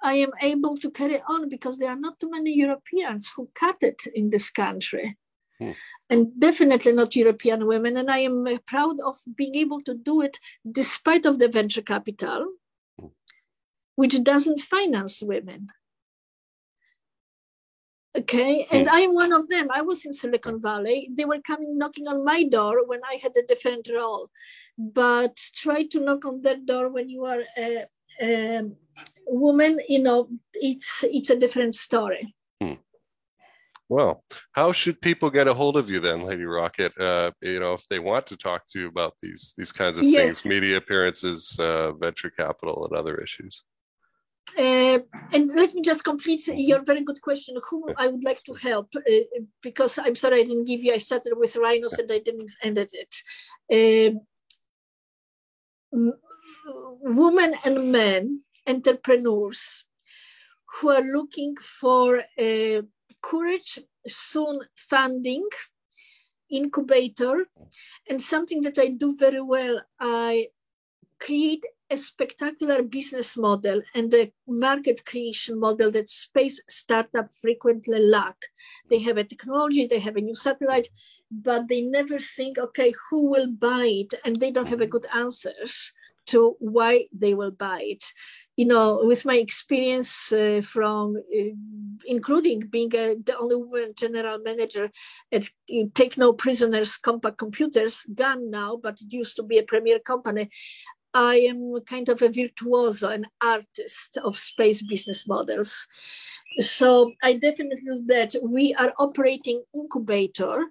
I 0.02 0.14
am 0.14 0.32
able 0.40 0.76
to 0.78 0.90
carry 0.90 1.22
on 1.28 1.48
because 1.48 1.78
there 1.78 1.90
are 1.90 1.98
not 1.98 2.18
too 2.18 2.30
many 2.30 2.52
Europeans 2.52 3.30
who 3.36 3.48
cut 3.54 3.76
it 3.80 4.02
in 4.14 4.30
this 4.30 4.50
country. 4.50 5.16
Hmm 5.62 5.72
and 6.12 6.38
definitely 6.38 6.92
not 6.92 7.16
European 7.16 7.66
women. 7.66 7.96
And 7.96 8.10
I 8.10 8.18
am 8.18 8.46
proud 8.66 9.00
of 9.00 9.16
being 9.34 9.54
able 9.54 9.80
to 9.82 9.94
do 9.94 10.20
it 10.20 10.38
despite 10.70 11.24
of 11.24 11.38
the 11.38 11.48
venture 11.48 11.80
capital, 11.80 12.52
which 13.96 14.22
doesn't 14.22 14.60
finance 14.60 15.22
women. 15.22 15.68
Okay, 18.14 18.66
and 18.70 18.90
I 18.90 19.00
am 19.00 19.14
one 19.14 19.32
of 19.32 19.48
them. 19.48 19.68
I 19.74 19.80
was 19.80 20.04
in 20.04 20.12
Silicon 20.12 20.60
Valley. 20.60 21.08
They 21.16 21.24
were 21.24 21.40
coming 21.40 21.78
knocking 21.78 22.06
on 22.06 22.26
my 22.26 22.44
door 22.44 22.86
when 22.86 23.00
I 23.10 23.14
had 23.14 23.32
a 23.34 23.46
different 23.46 23.88
role. 23.88 24.28
But 24.76 25.34
try 25.56 25.84
to 25.84 26.00
knock 26.00 26.26
on 26.26 26.42
that 26.42 26.66
door 26.66 26.90
when 26.90 27.08
you 27.08 27.24
are 27.24 27.42
a, 27.56 27.86
a 28.20 28.70
woman, 29.26 29.80
you 29.88 30.02
know, 30.02 30.28
it's 30.52 31.02
it's 31.04 31.30
a 31.30 31.38
different 31.38 31.74
story. 31.74 32.34
Well, 33.92 34.24
how 34.52 34.72
should 34.72 35.02
people 35.02 35.28
get 35.28 35.48
a 35.48 35.52
hold 35.52 35.76
of 35.76 35.90
you 35.90 36.00
then, 36.00 36.22
Lady 36.22 36.46
Rocket? 36.46 36.98
Uh, 36.98 37.32
you 37.42 37.60
know, 37.60 37.74
if 37.74 37.86
they 37.88 37.98
want 37.98 38.26
to 38.28 38.38
talk 38.38 38.62
to 38.70 38.80
you 38.80 38.88
about 38.88 39.12
these 39.22 39.52
these 39.58 39.70
kinds 39.70 39.98
of 39.98 40.04
yes. 40.04 40.40
things, 40.40 40.46
media 40.46 40.78
appearances, 40.78 41.58
uh, 41.60 41.92
venture 41.92 42.30
capital, 42.30 42.86
and 42.86 42.96
other 42.96 43.16
issues. 43.18 43.62
Uh, 44.58 45.00
and 45.34 45.50
let 45.54 45.74
me 45.74 45.82
just 45.82 46.04
complete 46.04 46.46
your 46.46 46.80
very 46.90 47.04
good 47.04 47.20
question. 47.20 47.54
Who 47.68 47.92
I 47.98 48.06
would 48.08 48.24
like 48.24 48.42
to 48.44 48.54
help? 48.54 48.88
Uh, 48.96 49.24
because 49.60 49.98
I'm 49.98 50.16
sorry 50.16 50.40
I 50.40 50.44
didn't 50.44 50.70
give 50.72 50.82
you. 50.82 50.94
I 50.94 50.98
started 50.98 51.34
with 51.36 51.54
rhinos 51.56 51.98
and 52.00 52.10
I 52.10 52.20
didn't 52.20 52.50
end 52.62 52.78
it. 52.78 53.12
Uh, 53.76 54.10
women 57.20 57.50
and 57.66 57.92
men, 57.92 58.40
entrepreneurs, 58.66 59.84
who 60.72 60.88
are 60.88 61.06
looking 61.18 61.54
for 61.80 62.22
uh, 62.38 62.82
courage, 63.22 63.78
soon 64.06 64.60
funding, 64.76 65.48
incubator, 66.50 67.44
and 68.08 68.20
something 68.20 68.62
that 68.62 68.78
I 68.78 68.88
do 68.88 69.16
very 69.16 69.40
well, 69.40 69.80
I 69.98 70.48
create 71.18 71.64
a 71.90 71.96
spectacular 71.96 72.82
business 72.82 73.36
model 73.36 73.82
and 73.94 74.10
the 74.10 74.32
market 74.48 75.04
creation 75.04 75.60
model 75.60 75.90
that 75.90 76.08
space 76.08 76.60
startup 76.68 77.28
frequently 77.40 78.00
lack. 78.00 78.36
They 78.88 78.98
have 79.00 79.18
a 79.18 79.24
technology, 79.24 79.86
they 79.86 79.98
have 80.00 80.16
a 80.16 80.20
new 80.20 80.34
satellite, 80.34 80.88
but 81.30 81.68
they 81.68 81.82
never 81.82 82.18
think, 82.18 82.58
okay, 82.58 82.92
who 83.10 83.30
will 83.30 83.48
buy 83.48 83.84
it? 83.84 84.14
And 84.24 84.36
they 84.36 84.50
don't 84.50 84.68
have 84.68 84.80
a 84.80 84.86
good 84.86 85.06
answers 85.14 85.92
to 86.26 86.56
why 86.58 87.06
they 87.12 87.34
will 87.34 87.50
buy 87.50 87.80
it 87.82 88.04
you 88.56 88.66
know, 88.66 89.00
with 89.04 89.24
my 89.24 89.36
experience 89.36 90.30
uh, 90.30 90.60
from, 90.62 91.16
uh, 91.16 91.54
including 92.06 92.60
being 92.60 92.94
a, 92.94 93.16
the 93.24 93.36
only 93.38 93.56
woman 93.56 93.94
general 93.96 94.38
manager 94.38 94.90
at 95.32 95.48
Take 95.94 96.18
No 96.18 96.32
Prisoners 96.34 96.98
Compaq 97.02 97.38
Computers, 97.38 98.04
gone 98.14 98.50
now, 98.50 98.78
but 98.82 99.00
it 99.00 99.12
used 99.12 99.36
to 99.36 99.42
be 99.42 99.58
a 99.58 99.62
premier 99.62 99.98
company. 99.98 100.50
I 101.14 101.36
am 101.36 101.78
kind 101.86 102.08
of 102.08 102.20
a 102.22 102.28
virtuoso, 102.28 103.08
an 103.08 103.26
artist 103.40 104.18
of 104.22 104.36
space 104.36 104.82
business 104.82 105.26
models. 105.26 105.88
So 106.58 107.12
I 107.22 107.34
definitely 107.34 108.02
that. 108.06 108.34
We 108.42 108.74
are 108.74 108.92
operating 108.98 109.62
incubator 109.74 110.66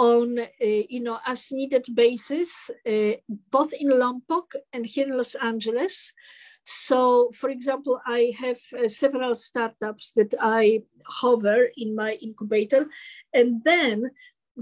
on 0.00 0.38
uh, 0.38 0.82
you 0.88 1.00
know 1.00 1.18
as 1.26 1.52
needed 1.52 1.86
basis, 1.94 2.70
uh, 2.86 3.12
both 3.50 3.72
in 3.74 3.88
Lompoc 3.88 4.56
and 4.72 4.86
here 4.86 5.06
in 5.06 5.16
Los 5.16 5.34
Angeles. 5.34 6.12
So, 6.64 7.30
for 7.34 7.50
example, 7.50 8.00
I 8.06 8.32
have 8.38 8.60
uh, 8.78 8.88
several 8.88 9.34
startups 9.34 10.12
that 10.12 10.34
I 10.40 10.82
hover 11.06 11.68
in 11.76 11.94
my 11.94 12.12
incubator. 12.14 12.86
And 13.32 13.62
then, 13.64 14.10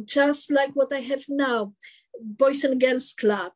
just 0.05 0.51
like 0.51 0.73
what 0.75 0.93
I 0.93 1.01
have 1.01 1.25
now, 1.29 1.73
Boys 2.21 2.65
and 2.65 2.81
Girls 2.81 3.13
Club, 3.13 3.53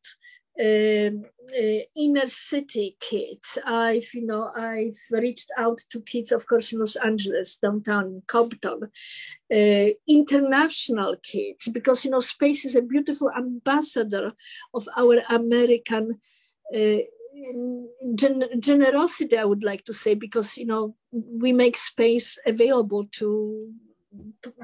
um, 0.61 1.25
uh, 1.59 1.83
inner 1.97 2.27
city 2.27 2.97
kids. 3.01 3.59
I've, 3.65 4.09
you 4.15 4.27
know, 4.27 4.51
I've 4.57 4.99
reached 5.11 5.51
out 5.57 5.79
to 5.91 6.01
kids, 6.03 6.33
of 6.33 6.47
course, 6.47 6.73
in 6.73 6.79
Los 6.79 6.97
Angeles, 6.97 7.57
downtown, 7.57 8.23
Compton, 8.27 8.91
uh, 9.53 9.89
international 10.07 11.17
kids, 11.23 11.69
because, 11.69 12.05
you 12.05 12.11
know, 12.11 12.21
space 12.21 12.65
is 12.65 12.77
a 12.77 12.83
beautiful 12.83 13.31
ambassador 13.37 14.33
of 14.75 14.89
our 14.97 15.23
American 15.31 16.21
uh, 16.75 16.99
gen- 18.15 18.61
generosity, 18.61 19.37
I 19.37 19.45
would 19.45 19.65
like 19.65 19.85
to 19.87 19.95
say, 19.95 20.15
because, 20.15 20.57
you 20.57 20.67
know, 20.67 20.95
we 21.13 21.53
make 21.53 21.77
space 21.77 22.39
available 22.47 23.07
to 23.13 23.73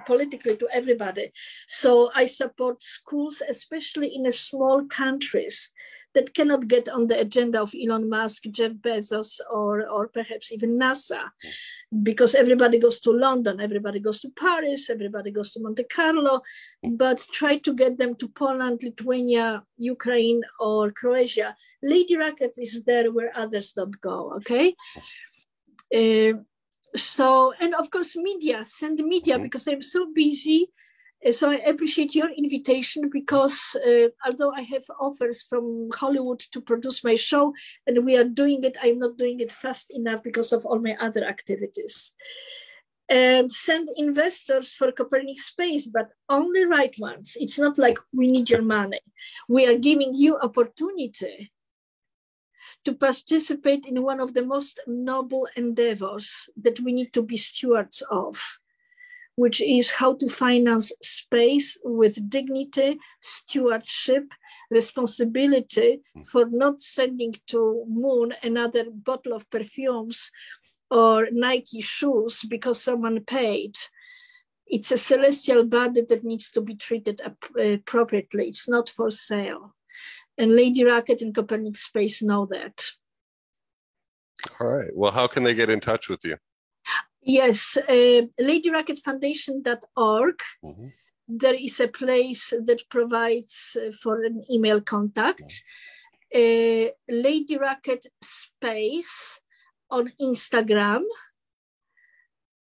politically 0.07 0.57
to 0.57 0.69
everybody. 0.73 1.33
So 1.67 2.11
I 2.15 2.27
support 2.27 2.83
schools, 2.83 3.43
especially 3.49 4.15
in 4.15 4.31
small 4.33 4.87
countries 4.87 5.71
that 6.15 6.35
cannot 6.35 6.67
get 6.67 6.89
on 6.89 7.07
the 7.07 7.21
agenda 7.21 7.61
of 7.61 7.75
Elon 7.75 8.09
Musk, 8.09 8.45
Jeff 8.51 8.73
Bezos, 8.73 9.41
or, 9.51 9.87
or 9.89 10.09
perhaps 10.09 10.51
even 10.53 10.79
NASA, 10.79 11.23
because 12.03 12.35
everybody 12.35 12.79
goes 12.79 13.01
to 13.03 13.11
London, 13.11 13.61
everybody 13.61 14.01
goes 14.01 14.21
to 14.21 14.31
Paris, 14.31 14.91
everybody 14.91 15.31
goes 15.31 15.53
to 15.53 15.61
Monte 15.61 15.85
Carlo, 15.85 16.41
but 16.83 17.25
try 17.33 17.59
to 17.59 17.75
get 17.75 17.99
them 17.99 18.15
to 18.17 18.29
Poland, 18.29 18.81
Lithuania, 18.83 19.63
Ukraine, 19.77 20.43
or 20.59 20.91
Croatia. 20.91 21.55
Lady 21.83 22.17
Rocket 22.17 22.55
is 22.59 22.83
there 22.85 23.13
where 23.13 23.33
others 23.37 23.73
don't 23.73 24.01
go, 24.01 24.33
okay? 24.37 24.75
Uh, 25.95 26.39
so 26.97 27.53
and 27.61 27.75
of 27.75 27.91
course 27.91 28.17
media 28.17 28.65
send 28.65 28.99
media 28.99 29.35
mm-hmm. 29.35 29.45
because 29.45 29.67
i'm 29.69 29.83
so 29.83 30.07
busy 30.15 30.71
uh, 31.27 31.33
so 31.33 31.51
i 31.51 31.57
appreciate 31.57 32.15
your 32.15 32.31
invitation 32.31 33.11
because 33.11 33.61
uh, 33.87 34.09
although 34.25 34.53
i 34.53 34.63
have 34.63 34.85
offers 35.01 35.43
from 35.43 35.89
hollywood 35.95 36.41
to 36.41 36.61
produce 36.61 37.05
my 37.05 37.15
show 37.15 37.53
and 37.87 38.05
we 38.05 38.17
are 38.17 38.25
doing 38.25 38.63
it 38.65 38.77
i'm 38.83 38.99
not 38.99 39.17
doing 39.17 39.41
it 39.41 39.53
fast 39.53 39.91
enough 39.91 40.23
because 40.23 40.53
of 40.53 40.65
all 40.65 40.79
my 40.79 40.97
other 41.01 41.25
activities 41.25 42.13
and 43.11 43.51
send 43.51 43.89
investors 43.97 44.75
for 44.75 44.93
Copernic 44.93 45.39
space, 45.39 45.87
but 45.87 46.11
only 46.29 46.67
right 46.67 46.95
ones. 46.99 47.39
It's 47.41 47.59
not 47.59 47.79
like 47.79 47.99
we 48.13 48.27
need 48.27 48.51
your 48.51 48.61
money. 48.61 49.01
We 49.49 49.67
are 49.67 49.79
giving 49.79 50.13
you 50.13 50.39
opportunity 50.39 51.51
to 52.85 52.95
participate 52.95 53.87
in 53.87 54.03
one 54.03 54.21
of 54.21 54.35
the 54.35 54.45
most 54.45 54.81
noble 54.87 55.49
endeavors 55.57 56.49
that 56.57 56.81
we 56.81 56.93
need 56.93 57.13
to 57.13 57.23
be 57.23 57.37
stewards 57.37 58.03
of, 58.11 58.59
which 59.37 59.61
is 59.61 59.91
how 59.91 60.15
to 60.15 60.29
finance 60.29 60.93
space 61.03 61.79
with 61.85 62.29
dignity, 62.31 62.99
stewardship, 63.21 64.33
responsibility 64.71 66.01
hmm. 66.15 66.23
for 66.23 66.47
not 66.51 66.81
sending 66.81 67.35
to 67.47 67.85
moon 67.89 68.35
another 68.43 68.85
bottle 68.91 69.33
of 69.35 69.51
perfumes 69.51 70.31
or 70.91 71.29
Nike 71.31 71.81
shoes 71.81 72.45
because 72.49 72.83
someone 72.83 73.21
paid. 73.25 73.77
It's 74.67 74.93
a 74.93 74.99
celestial 74.99 75.65
body 75.65 76.03
that 76.09 76.25
needs 76.25 76.51
to 76.51 76.61
be 76.61 76.75
treated 76.75 77.23
appropriately. 77.57 78.49
It's 78.49 78.69
not 78.69 78.89
for 78.89 79.11
sale. 79.11 79.75
And 80.39 80.55
Lady 80.55 80.85
Rocket 80.85 81.21
and 81.21 81.35
Copernic 81.35 81.77
Space 81.77 82.23
know 82.23 82.47
that. 82.47 82.85
All 84.61 84.69
right. 84.69 84.91
Well, 84.95 85.11
how 85.11 85.27
can 85.27 85.43
they 85.43 85.55
get 85.55 85.69
in 85.69 85.81
touch 85.81 86.09
with 86.09 86.25
you? 86.25 86.37
Yes, 87.23 87.77
uh, 87.77 88.23
ladyrocketfoundation.org. 88.41 90.39
Mm-hmm. 90.65 90.87
There 91.29 91.55
is 91.55 91.81
a 91.81 91.89
place 91.89 92.55
that 92.65 92.89
provides 92.89 93.77
uh, 93.77 93.91
for 93.93 94.23
an 94.23 94.45
email 94.51 94.81
contact. 94.81 95.43
Mm-hmm. 95.43 95.59
Uh, 96.35 96.91
Lady 97.09 97.57
Rocket 97.59 98.07
Space 98.23 99.41
on 99.91 100.13
Instagram. 100.21 101.03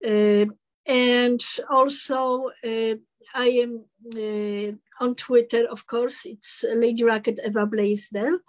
Uh, 0.05 0.45
and 0.86 1.43
also, 1.70 2.51
uh, 2.63 2.95
I 3.34 3.48
am 3.64 3.86
uh, 4.16 4.72
on 5.04 5.16
Twitter, 5.16 5.66
of 5.70 5.88
course, 5.88 6.26
it's 6.26 6.64
Lady 6.74 7.04
Rocket 7.04 7.40
Eva 7.46 7.66
Blaisdell. 7.66 8.40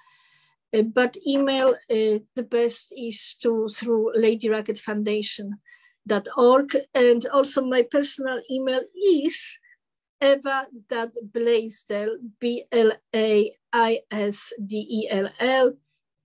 Uh, 0.75 0.83
but 0.83 1.17
email, 1.27 1.71
uh, 1.91 2.19
the 2.35 2.43
best 2.49 2.93
is 2.97 3.37
to 3.43 3.69
through 3.69 4.13
Lady 4.15 4.49
Rocket 4.49 4.79
Foundation.org. 4.79 6.77
And 6.95 7.27
also 7.33 7.65
my 7.65 7.83
personal 7.83 8.41
email 8.51 8.83
is 8.95 9.59
eva.blaisdell, 10.23 12.17
B-L-A-I-S-D-E-L-L, 12.41 12.93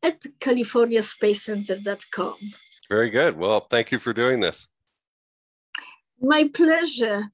at 0.03 0.21
californiaspacecenter.com. 0.39 2.35
Very 2.89 3.09
good. 3.09 3.37
Well, 3.37 3.67
thank 3.69 3.91
you 3.91 3.99
for 3.99 4.13
doing 4.13 4.39
this. 4.39 4.67
My 6.19 6.49
pleasure. 6.53 7.31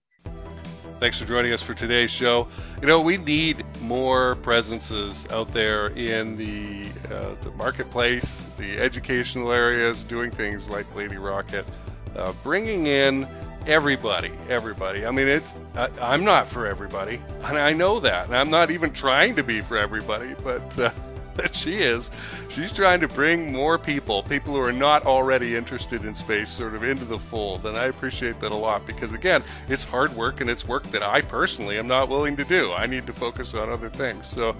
Thanks 0.99 1.19
for 1.19 1.25
joining 1.25 1.53
us 1.53 1.61
for 1.61 1.75
today's 1.75 2.09
show. 2.09 2.47
You 2.81 2.87
know, 2.87 2.99
we 2.99 3.17
need 3.17 3.63
more 3.81 4.35
presences 4.37 5.27
out 5.29 5.53
there 5.53 5.87
in 5.89 6.35
the, 6.37 6.87
uh, 7.13 7.35
the 7.41 7.51
marketplace, 7.51 8.49
the 8.57 8.79
educational 8.79 9.51
areas, 9.51 10.03
doing 10.03 10.31
things 10.31 10.71
like 10.71 10.93
Lady 10.95 11.17
Rocket, 11.17 11.67
uh, 12.15 12.33
bringing 12.41 12.87
in 12.87 13.27
everybody. 13.67 14.31
Everybody. 14.49 15.05
I 15.05 15.11
mean, 15.11 15.27
it's 15.27 15.53
I, 15.75 16.15
am 16.15 16.25
not 16.25 16.47
for 16.47 16.65
everybody, 16.65 17.21
and 17.43 17.59
I 17.59 17.73
know 17.73 17.99
that, 17.99 18.25
and 18.25 18.35
I'm 18.35 18.49
not 18.49 18.71
even 18.71 18.91
trying 18.91 19.35
to 19.35 19.43
be 19.43 19.61
for 19.61 19.77
everybody, 19.77 20.33
but. 20.43 20.79
Uh, 20.79 20.89
that 21.43 21.53
she 21.53 21.83
is. 21.83 22.09
She's 22.49 22.73
trying 22.73 22.99
to 23.01 23.07
bring 23.07 23.51
more 23.51 23.77
people, 23.77 24.23
people 24.23 24.53
who 24.53 24.61
are 24.61 24.71
not 24.71 25.05
already 25.05 25.55
interested 25.55 26.03
in 26.03 26.13
space, 26.13 26.49
sort 26.49 26.73
of 26.73 26.83
into 26.83 27.05
the 27.05 27.19
fold. 27.19 27.65
And 27.65 27.77
I 27.77 27.85
appreciate 27.85 28.39
that 28.39 28.51
a 28.51 28.55
lot 28.55 28.85
because, 28.87 29.13
again, 29.13 29.43
it's 29.69 29.83
hard 29.83 30.15
work 30.15 30.41
and 30.41 30.49
it's 30.49 30.67
work 30.67 30.83
that 30.85 31.03
I 31.03 31.21
personally 31.21 31.77
am 31.77 31.87
not 31.87 32.09
willing 32.09 32.35
to 32.37 32.43
do. 32.43 32.73
I 32.73 32.87
need 32.87 33.05
to 33.07 33.13
focus 33.13 33.53
on 33.53 33.69
other 33.69 33.89
things. 33.89 34.25
So 34.25 34.55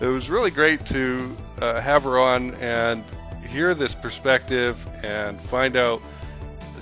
it 0.00 0.06
was 0.06 0.30
really 0.30 0.50
great 0.50 0.86
to 0.86 1.36
uh, 1.60 1.80
have 1.80 2.04
her 2.04 2.18
on 2.18 2.54
and 2.54 3.04
hear 3.48 3.74
this 3.74 3.94
perspective 3.94 4.86
and 5.02 5.40
find 5.40 5.76
out 5.76 6.00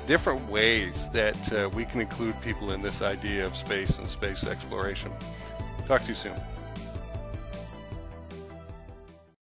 different 0.07 0.47
ways 0.49 1.09
that 1.11 1.53
uh, 1.53 1.69
we 1.71 1.85
can 1.85 2.01
include 2.01 2.39
people 2.43 2.73
in 2.73 2.83
this 2.83 3.03
idea 3.03 3.45
of 3.45 3.57
space 3.57 3.99
and 3.99 4.09
space 4.09 4.47
exploration. 4.47 5.11
Talk 5.87 6.03
to 6.03 6.09
you 6.09 6.15
soon. 6.15 6.35